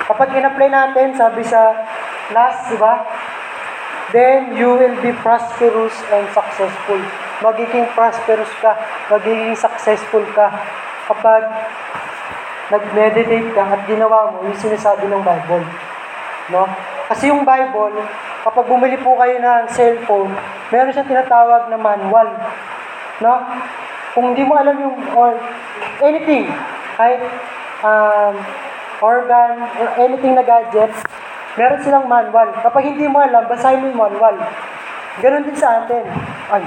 Kapag 0.08 0.32
in-apply 0.32 0.72
natin, 0.72 1.12
sabi 1.20 1.44
sa 1.44 1.76
last, 2.32 2.72
di 2.72 2.80
ba? 2.80 3.04
Then 4.16 4.56
you 4.56 4.72
will 4.80 4.96
be 5.04 5.12
prosperous 5.20 5.96
and 6.16 6.28
successful. 6.32 7.00
Magiging 7.44 7.92
prosperous 7.92 8.52
ka, 8.64 8.80
magiging 9.12 9.56
successful 9.60 10.24
ka 10.32 10.48
kapag 11.12 11.44
nag-meditate 12.72 13.52
ka 13.52 13.64
at 13.68 13.82
ginawa 13.84 14.32
mo 14.32 14.48
yung 14.48 14.56
sinasabi 14.56 15.12
ng 15.12 15.22
Bible. 15.22 15.68
No? 16.50 16.64
Kasi 17.12 17.28
yung 17.28 17.44
Bible, 17.44 18.00
kapag 18.48 18.66
bumili 18.72 18.96
po 19.04 19.20
kayo 19.20 19.36
ng 19.38 19.68
cellphone, 19.76 20.32
meron 20.72 20.96
siyang 20.96 21.12
tinatawag 21.12 21.68
na 21.68 21.78
manual. 21.78 22.32
No? 23.20 23.44
Kung 24.16 24.32
hindi 24.32 24.48
mo 24.48 24.56
alam 24.56 24.76
yung, 24.80 24.96
or 25.12 25.36
anything, 26.00 26.48
kahit 26.96 27.20
um, 27.84 28.36
organ, 29.04 29.68
or 29.80 29.88
anything 30.00 30.34
na 30.40 30.44
gadget, 30.48 30.92
meron 31.60 31.84
silang 31.84 32.08
manual. 32.08 32.56
Kapag 32.64 32.84
hindi 32.88 33.06
mo 33.12 33.20
alam, 33.20 33.44
basahin 33.52 33.84
mo 33.84 33.92
yung 33.92 34.02
manual. 34.08 34.36
Ganon 35.20 35.44
din 35.44 35.58
sa 35.60 35.84
atin. 35.84 36.08
Ay, 36.48 36.64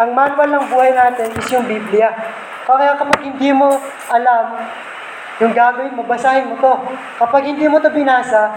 ang 0.00 0.12
manual 0.12 0.48
ng 0.52 0.66
buhay 0.68 0.92
natin 0.92 1.32
is 1.32 1.48
yung 1.48 1.64
Biblia. 1.64 2.12
Kaya 2.68 2.92
kapag 2.96 3.20
hindi 3.24 3.50
mo 3.56 3.72
alam 4.12 4.68
yung 5.40 5.56
gagawin 5.56 5.96
mo, 5.96 6.04
basahin 6.04 6.52
mo 6.52 6.54
to. 6.60 6.72
Kapag 7.16 7.48
hindi 7.48 7.64
mo 7.64 7.80
to 7.80 7.88
binasa, 7.88 8.52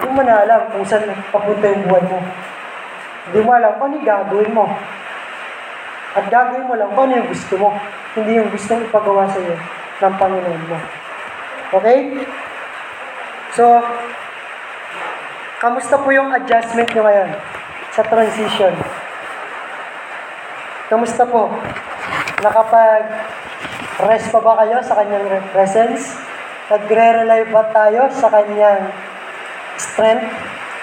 hindi 0.00 0.08
mo 0.08 0.24
na 0.24 0.40
alam 0.40 0.72
kung 0.72 0.80
saan 0.88 1.12
papunta 1.28 1.68
yung 1.68 1.84
buhay 1.84 2.04
mo. 2.08 2.18
Hindi 3.28 3.38
mo 3.44 3.50
alam 3.52 3.76
kung 3.76 3.92
ano 3.92 4.00
gagawin 4.00 4.56
mo. 4.56 4.64
At 6.16 6.24
gagawin 6.32 6.64
mo 6.64 6.74
lang 6.80 6.88
kung 6.96 7.12
ano 7.12 7.20
yung 7.20 7.28
gusto 7.28 7.54
mo. 7.60 7.76
Hindi 8.16 8.40
yung 8.40 8.48
gusto 8.48 8.72
mo 8.72 8.80
ipagawa 8.88 9.28
sa 9.28 9.36
iyo 9.36 9.56
ng 9.98 10.14
Panginoon 10.16 10.62
mo. 10.64 10.78
Okay? 11.76 12.24
So, 13.52 13.84
kamusta 15.60 16.00
po 16.00 16.08
yung 16.08 16.32
adjustment 16.32 16.88
nyo 16.96 17.04
ngayon 17.04 17.30
sa 17.92 18.00
transition? 18.08 18.72
Kamusta 20.88 21.28
po? 21.28 21.52
Nakapag-rest 23.98 24.30
pa 24.30 24.38
ba 24.38 24.54
kayo 24.62 24.78
sa 24.78 24.94
kanyang 24.94 25.26
presence? 25.50 26.14
Nagre-rely 26.70 27.50
ba 27.50 27.66
tayo 27.74 28.06
sa 28.14 28.30
kanyang 28.30 28.94
strength? 29.74 30.30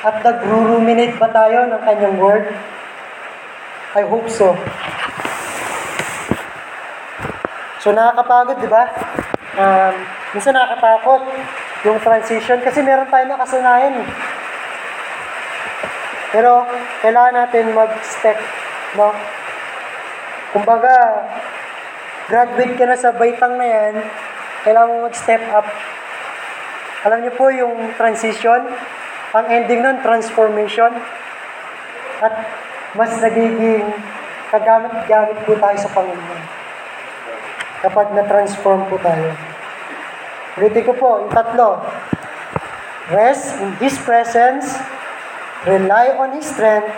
At 0.04 0.20
nag-ruminate 0.20 1.16
ba 1.16 1.32
tayo 1.32 1.64
ng 1.64 1.80
kanyang 1.80 2.20
word? 2.20 2.52
I 3.96 4.04
hope 4.04 4.28
so. 4.28 4.52
So 7.80 7.96
nakakapagod, 7.96 8.60
di 8.60 8.68
ba? 8.68 8.84
Um, 9.64 9.96
minsan 10.36 10.52
nakakatakot 10.52 11.24
yung 11.88 12.04
transition 12.04 12.60
kasi 12.68 12.84
meron 12.84 13.08
tayo 13.08 13.32
nakasanayan 13.32 13.96
eh. 13.96 14.08
Pero 16.36 16.68
kailangan 17.00 17.48
natin 17.48 17.72
mag-step, 17.72 18.36
no? 19.00 19.16
Kumbaga, 20.52 21.24
graduate 22.26 22.74
ka 22.74 22.86
na 22.90 22.98
sa 22.98 23.14
baitang 23.14 23.58
na 23.58 23.68
yan, 23.68 23.96
kailangan 24.66 24.90
mo 24.90 25.06
mag-step 25.06 25.42
up. 25.54 25.68
Alam 27.06 27.22
niyo 27.22 27.34
po 27.38 27.54
yung 27.54 27.94
transition, 27.94 28.66
ang 29.36 29.46
ending 29.46 29.86
nun, 29.86 30.02
transformation. 30.02 30.90
At 32.24 32.34
mas 32.98 33.14
nagiging 33.22 33.86
kagamit-gamit 34.50 35.38
po 35.46 35.54
tayo 35.60 35.78
sa 35.78 35.92
Panginoon. 35.94 36.42
Kapag 37.86 38.08
na-transform 38.18 38.90
po 38.90 38.98
tayo. 38.98 39.30
Ulitin 40.58 40.88
ko 40.88 40.94
po, 40.98 41.10
yung 41.22 41.30
tatlo. 41.30 41.84
Rest 43.14 43.62
in 43.62 43.78
His 43.78 44.02
presence, 44.02 44.74
rely 45.70 46.16
on 46.18 46.34
His 46.34 46.50
strength, 46.50 46.90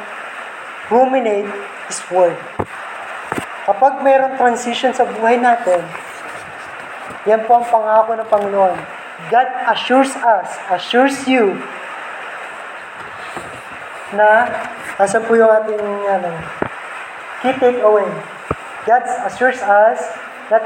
ruminate 0.88 1.52
His 1.92 2.00
word. 2.08 2.38
Kapag 3.68 4.00
mayroong 4.00 4.40
transition 4.40 4.96
sa 4.96 5.04
buhay 5.04 5.44
natin, 5.44 5.84
yan 7.28 7.44
po 7.44 7.60
ang 7.60 7.68
pangako 7.68 8.16
ng 8.16 8.28
Panginoon. 8.32 8.80
God 9.28 9.50
assures 9.76 10.16
us, 10.16 10.56
assures 10.72 11.28
you, 11.28 11.60
na 14.16 14.48
nasa 14.96 15.20
po 15.20 15.36
yung 15.36 15.52
ating 15.52 15.84
ano, 15.84 16.32
key 17.44 17.52
takeaway. 17.60 18.08
God 18.88 19.04
assures 19.28 19.60
us 19.60 20.00
that 20.48 20.64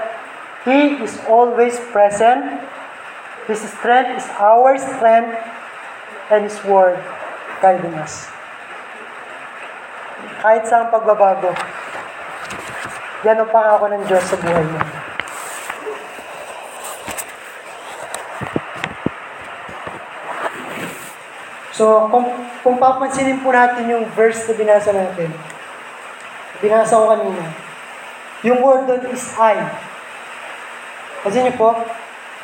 He 0.62 1.02
is 1.02 1.18
always 1.26 1.82
present. 1.90 2.62
His 3.50 3.66
strength 3.66 4.22
is 4.22 4.30
our 4.38 4.78
strength 4.78 5.42
and 6.30 6.46
His 6.46 6.62
Word 6.62 7.02
guiding 7.66 7.98
us. 7.98 8.30
Kahit 10.46 10.70
sa 10.70 10.86
pagbabago, 10.94 11.50
yan 13.22 13.38
ang 13.38 13.54
pangako 13.54 13.86
ng 13.86 14.04
Diyos 14.10 14.26
sa 14.26 14.38
buhay 14.38 14.66
mo. 14.66 14.82
So, 21.72 22.10
kung, 22.10 22.26
kung 22.66 22.78
papansinin 22.82 23.42
po 23.46 23.54
natin 23.54 23.90
yung 23.90 24.06
verse 24.14 24.46
na 24.50 24.54
binasa 24.58 24.90
natin, 24.94 25.30
binasa 26.62 26.98
ko 26.98 27.14
kanina, 27.14 27.46
yung 28.42 28.62
word 28.62 28.90
doon 28.90 29.06
is 29.14 29.26
I. 29.38 29.58
Kasi 31.22 31.46
niyo 31.46 31.54
po, 31.58 31.78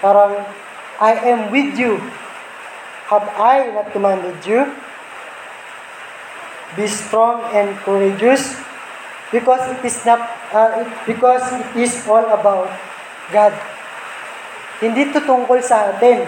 parang, 0.02 0.46
I 1.02 1.14
am 1.34 1.50
with 1.54 1.78
you. 1.78 2.02
Have 3.10 3.26
I 3.38 3.74
not 3.74 3.90
commanded 3.94 4.42
you? 4.46 4.70
Be 6.78 6.86
strong 6.86 7.46
and 7.54 7.78
courageous 7.82 8.67
because 9.32 9.64
it 9.72 9.82
is 9.84 9.98
not 10.08 10.22
uh, 10.56 10.84
it, 10.84 10.90
because 11.04 11.44
it 11.52 11.70
is 11.76 11.94
all 12.08 12.24
about 12.32 12.72
God. 13.34 13.54
Hindi 14.78 15.10
ito 15.10 15.20
tungkol 15.26 15.60
sa 15.60 15.90
atin, 15.90 16.22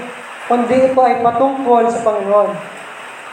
kundi 0.50 0.90
ito 0.90 1.00
ay 1.00 1.22
patungkol 1.22 1.86
sa 1.88 2.02
Panginoon. 2.02 2.52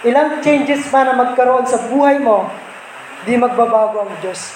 Ilang 0.04 0.44
changes 0.44 0.86
man 0.92 1.08
na 1.08 1.16
magkaroon 1.16 1.64
sa 1.64 1.80
buhay 1.88 2.20
mo, 2.20 2.46
di 3.24 3.34
magbabago 3.34 4.04
ang 4.04 4.12
Diyos. 4.20 4.54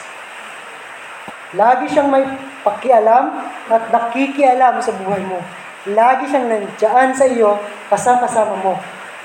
Lagi 1.56 1.90
siyang 1.90 2.12
may 2.12 2.22
pakialam 2.62 3.42
at 3.66 3.90
nakikialam 3.90 4.78
sa 4.78 4.94
buhay 4.94 5.24
mo. 5.26 5.42
Lagi 5.90 6.28
siyang 6.28 6.46
nandiyan 6.46 7.10
sa 7.16 7.26
iyo, 7.26 7.58
kasama-kasama 7.90 8.60
mo. 8.62 8.78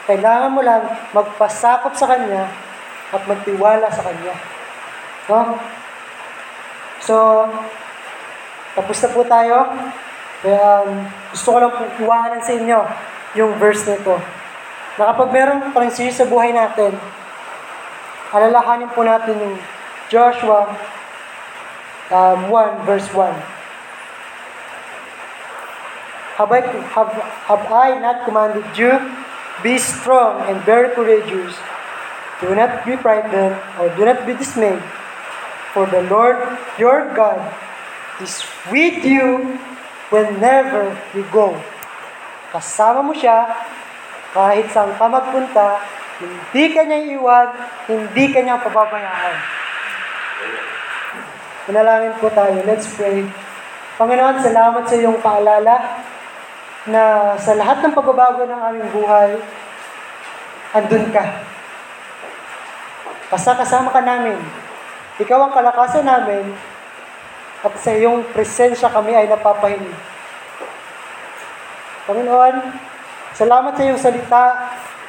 Kailangan 0.10 0.50
mo 0.56 0.62
lang 0.66 0.88
magpasakop 1.14 1.94
sa 1.94 2.10
Kanya 2.10 2.50
at 3.14 3.22
magtiwala 3.30 3.92
sa 3.92 4.02
Kanya. 4.02 4.55
No? 5.30 5.58
So, 7.02 7.16
tapos 8.76 8.98
na 9.02 9.10
po 9.10 9.22
tayo. 9.26 9.58
Um, 10.46 11.10
gusto 11.34 11.48
ko 11.54 11.58
lang 11.58 11.74
po 11.74 11.82
iwanan 12.06 12.42
sa 12.44 12.54
inyo 12.54 12.80
yung 13.34 13.58
verse 13.58 13.88
nito. 13.88 14.20
Na 15.00 15.10
kapag 15.12 15.34
merong 15.34 15.74
transition 15.74 16.14
sa 16.14 16.30
buhay 16.30 16.54
natin, 16.54 16.94
alalahanin 18.30 18.92
po 18.94 19.02
natin 19.02 19.36
yung 19.40 19.56
Joshua 20.12 20.70
um, 22.12 22.40
1 22.52 22.86
verse 22.86 23.10
1. 23.10 23.34
Have 26.36 26.52
I, 26.52 26.62
have, 26.92 27.12
have 27.48 27.64
I 27.72 27.96
not 27.96 28.28
commanded 28.28 28.68
you? 28.76 28.92
Be 29.64 29.80
strong 29.80 30.44
and 30.52 30.60
very 30.68 30.92
courageous. 30.92 31.56
Do 32.44 32.52
not 32.52 32.84
be 32.84 33.00
frightened 33.00 33.56
or 33.80 33.88
do 33.96 34.04
not 34.04 34.28
be 34.28 34.36
dismayed. 34.36 34.84
For 35.76 35.84
the 35.92 36.08
Lord 36.08 36.40
your 36.80 37.12
God 37.12 37.44
is 38.24 38.40
with 38.72 39.04
you 39.04 39.60
whenever 40.08 40.96
you 41.12 41.28
go. 41.36 41.52
Kasama 42.56 43.04
mo 43.04 43.12
siya 43.12 43.52
kahit 44.32 44.72
saan 44.72 44.96
ka 44.96 45.08
magpunta, 45.08 45.84
hindi 46.24 46.72
ka 46.72 46.88
niya 46.88 47.20
iwan, 47.20 47.52
hindi 47.92 48.26
ka 48.32 48.40
niya 48.40 48.64
pababayaan. 48.64 49.36
Manalangin 51.68 52.16
po 52.24 52.32
tayo. 52.32 52.56
Let's 52.64 52.88
pray. 52.96 53.28
Panginoon, 54.00 54.44
salamat 54.44 54.84
sa 54.88 54.96
iyong 54.96 55.20
paalala 55.24 55.76
na 56.88 57.34
sa 57.40 57.56
lahat 57.58 57.82
ng 57.84 57.96
pagbabago 57.96 58.44
ng 58.46 58.62
aming 58.72 58.90
buhay, 58.92 59.40
andun 60.76 61.10
ka. 61.10 61.24
Kasakasama 63.32 63.90
ka 63.90 64.04
namin. 64.04 64.38
Ikaw 65.16 65.40
ang 65.48 65.54
kalakasan 65.56 66.04
namin 66.04 66.52
at 67.64 67.74
sa 67.80 67.96
iyong 67.96 68.28
presensya 68.36 68.92
kami 68.92 69.16
ay 69.16 69.32
napapahinig. 69.32 69.96
Panginoon, 72.04 72.56
salamat 73.32 73.74
sa 73.80 73.84
iyong 73.88 74.02
salita 74.02 74.44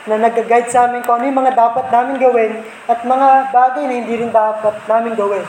na 0.07 0.17
nag-guide 0.23 0.71
sa 0.71 0.87
amin 0.87 1.03
kung 1.03 1.19
ano 1.19 1.27
yung 1.27 1.41
mga 1.43 1.59
dapat 1.59 1.91
namin 1.91 2.23
gawin 2.23 2.53
at 2.87 3.03
mga 3.03 3.29
bagay 3.51 3.85
na 3.91 3.95
hindi 3.99 4.15
rin 4.15 4.31
dapat 4.31 4.79
namin 4.87 5.19
gawin. 5.19 5.43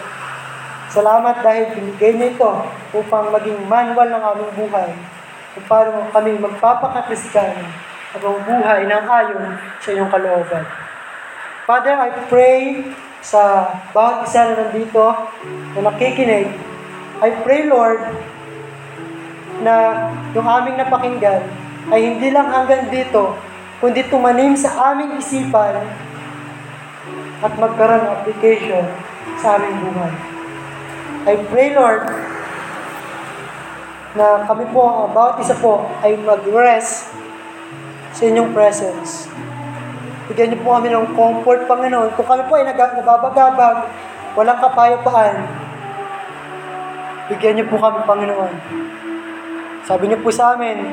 Salamat 0.89 1.45
dahil 1.45 1.77
binigay 1.77 2.17
niyo 2.17 2.27
ito 2.33 2.51
upang 2.97 3.29
maging 3.29 3.61
manual 3.69 4.09
ng 4.09 4.23
aming 4.33 4.51
buhay 4.57 4.89
kung 5.53 5.65
paano 5.69 6.09
kami 6.09 6.33
magpapakakristyano 6.41 7.61
at 8.17 8.21
buhay 8.25 8.89
ng 8.89 9.05
ayon 9.05 9.45
sa 9.77 9.89
iyong 9.93 10.09
kalooban. 10.09 10.65
Father, 11.69 11.93
I 11.93 12.09
pray 12.25 12.81
sa 13.27 13.67
bawat 13.91 14.23
isa 14.23 14.47
na 14.47 14.55
nandito 14.55 15.03
na 15.75 15.79
nakikinig. 15.91 16.47
I 17.19 17.29
pray, 17.43 17.67
Lord, 17.67 17.99
na 19.59 20.07
yung 20.31 20.47
aming 20.47 20.79
napakinggan 20.79 21.43
ay 21.91 21.99
hindi 22.15 22.31
lang 22.31 22.47
hanggang 22.47 22.87
dito, 22.87 23.35
kundi 23.83 24.07
tumanim 24.07 24.55
sa 24.55 24.95
aming 24.95 25.19
isipan 25.19 25.75
at 27.43 27.53
magkaroon 27.59 28.07
ng 28.07 28.13
application 28.15 28.87
sa 29.43 29.59
aming 29.59 29.75
buhay. 29.75 30.13
I 31.27 31.35
pray, 31.51 31.75
Lord, 31.75 32.07
na 34.15 34.47
kami 34.47 34.71
po, 34.71 35.11
bawat 35.11 35.43
isa 35.43 35.59
po, 35.59 35.83
ay 35.99 36.15
mag-rest 36.15 37.11
sa 38.15 38.23
inyong 38.23 38.55
presence. 38.55 39.29
Bigyan 40.27 40.51
niyo 40.51 40.59
po 40.59 40.75
kami 40.75 40.91
ng 40.91 41.15
comfort, 41.15 41.63
Panginoon. 41.71 42.11
Kung 42.19 42.27
kami 42.27 42.43
po 42.51 42.59
ay 42.59 42.67
nababagabag, 42.67 43.77
walang 44.35 44.59
kapayapaan, 44.59 45.35
bigyan 47.31 47.53
niyo 47.55 47.65
po 47.71 47.79
kami, 47.79 48.03
Panginoon. 48.03 48.53
Sabi 49.87 50.11
niyo 50.11 50.19
po 50.19 50.27
sa 50.27 50.59
amin, 50.59 50.83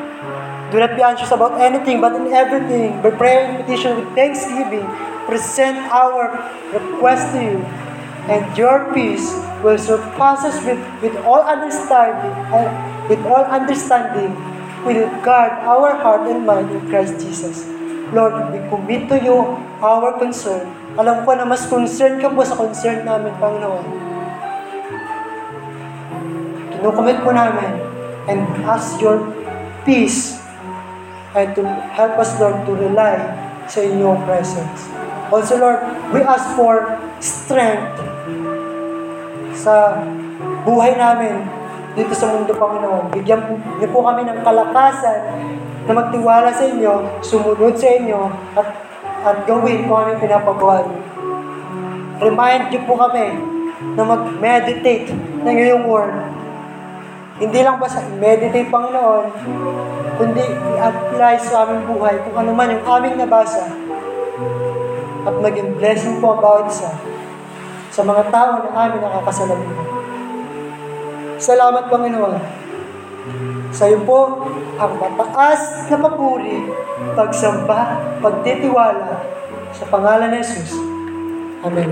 Do 0.71 0.79
not 0.79 0.95
be 0.97 1.03
anxious 1.03 1.31
about 1.31 1.59
anything, 1.59 2.01
but 2.01 2.15
in 2.15 2.31
everything, 2.31 3.03
by 3.03 3.11
prayer 3.11 3.47
and 3.47 3.63
petition 3.63 3.99
with 3.99 4.11
thanksgiving, 4.15 4.87
present 5.27 5.79
our 5.91 6.31
request 6.71 7.35
to 7.35 7.43
you, 7.43 7.59
and 8.31 8.43
your 8.57 8.91
peace 8.95 9.35
will 9.63 9.79
surpass 9.79 10.47
us 10.47 10.59
with, 10.63 10.79
with 11.03 11.15
all 11.27 11.43
understanding, 11.43 12.35
uh, 12.55 12.71
with 13.11 13.23
all 13.27 13.45
understanding, 13.51 14.35
will 14.87 15.11
guard 15.23 15.53
our 15.67 15.95
heart 15.95 16.31
and 16.31 16.47
mind 16.47 16.71
in 16.71 16.81
Christ 16.89 17.19
Jesus. 17.19 17.74
Lord, 18.13 18.53
we 18.53 18.61
commit 18.69 19.09
to 19.09 19.17
you 19.17 19.57
our 19.81 20.19
concern. 20.21 20.69
Alam 21.01 21.25
ko 21.25 21.33
na 21.33 21.49
mas 21.49 21.65
concern 21.65 22.21
ka 22.21 22.29
po 22.29 22.45
sa 22.45 22.59
concern 22.59 23.07
namin, 23.07 23.33
Panginoon. 23.41 23.87
Kinukomit 26.77 27.19
po 27.25 27.33
namin 27.33 27.81
and 28.29 28.45
ask 28.69 29.01
your 29.01 29.25
peace 29.89 30.37
and 31.35 31.51
to 31.57 31.65
help 31.97 32.15
us, 32.21 32.37
Lord, 32.37 32.63
to 32.69 32.73
rely 32.77 33.17
sa 33.67 33.81
inyong 33.81 34.23
presence. 34.29 34.93
Also, 35.33 35.57
Lord, 35.57 35.81
we 36.13 36.21
ask 36.23 36.53
for 36.55 37.01
strength 37.19 37.99
sa 39.57 40.05
buhay 40.63 40.95
namin 40.95 41.43
dito 41.95 42.13
sa 42.13 42.31
mundo, 42.31 42.53
Panginoon. 42.55 43.11
Bigyan 43.15 43.41
niyo 43.81 43.89
po 43.91 44.03
kami 44.03 44.27
ng 44.27 44.43
kalakasan 44.43 45.21
na 45.85 45.93
magtiwala 45.93 46.49
sa 46.53 46.65
inyo, 46.65 47.21
sumunod 47.21 47.77
sa 47.77 47.89
inyo, 48.01 48.21
at, 48.57 48.69
at 49.25 49.37
gawin 49.45 49.85
kung 49.85 49.97
ano 50.01 50.09
yung 50.17 50.25
pinapagawa 50.25 50.85
niyo. 50.85 51.01
Remind 52.25 52.65
niyo 52.73 52.81
po 52.89 52.97
kami 52.97 53.27
na 53.93 54.03
mag-meditate 54.07 55.13
ng 55.45 55.57
iyong 55.61 55.85
word. 55.85 56.15
Hindi 57.37 57.61
lang 57.61 57.83
basta 57.83 58.01
meditate, 58.17 58.71
Panginoon, 58.71 59.27
kundi 60.17 60.45
i-apply 60.79 61.35
sa 61.43 61.67
aming 61.67 61.85
buhay 61.91 62.17
kung 62.23 62.37
ano 62.39 62.51
man 62.55 62.71
yung 62.71 62.87
aming 62.87 63.19
nabasa 63.19 63.67
at 65.25 65.35
maging 65.41 65.75
blessing 65.81 66.23
po 66.23 66.37
ang 66.37 66.41
bawat 66.41 66.71
isa 66.71 66.95
sa 67.91 68.03
mga 68.07 68.31
tao 68.31 68.63
na 68.63 68.71
amin 68.87 69.01
nakakasalamuha. 69.03 69.85
Salamat, 71.39 71.91
Panginoon. 71.91 72.64
Sa 73.75 73.91
iyo 73.91 74.07
po 74.07 74.47
ang 74.79 74.93
mataas 75.19 75.91
na 75.91 75.99
papuri, 75.99 76.71
pagsamba, 77.19 77.99
pagtitiwala 78.23 79.19
sa 79.75 79.85
pangalan 79.91 80.31
ni 80.31 80.39
Jesus. 80.39 80.79
Amen. 81.67 81.91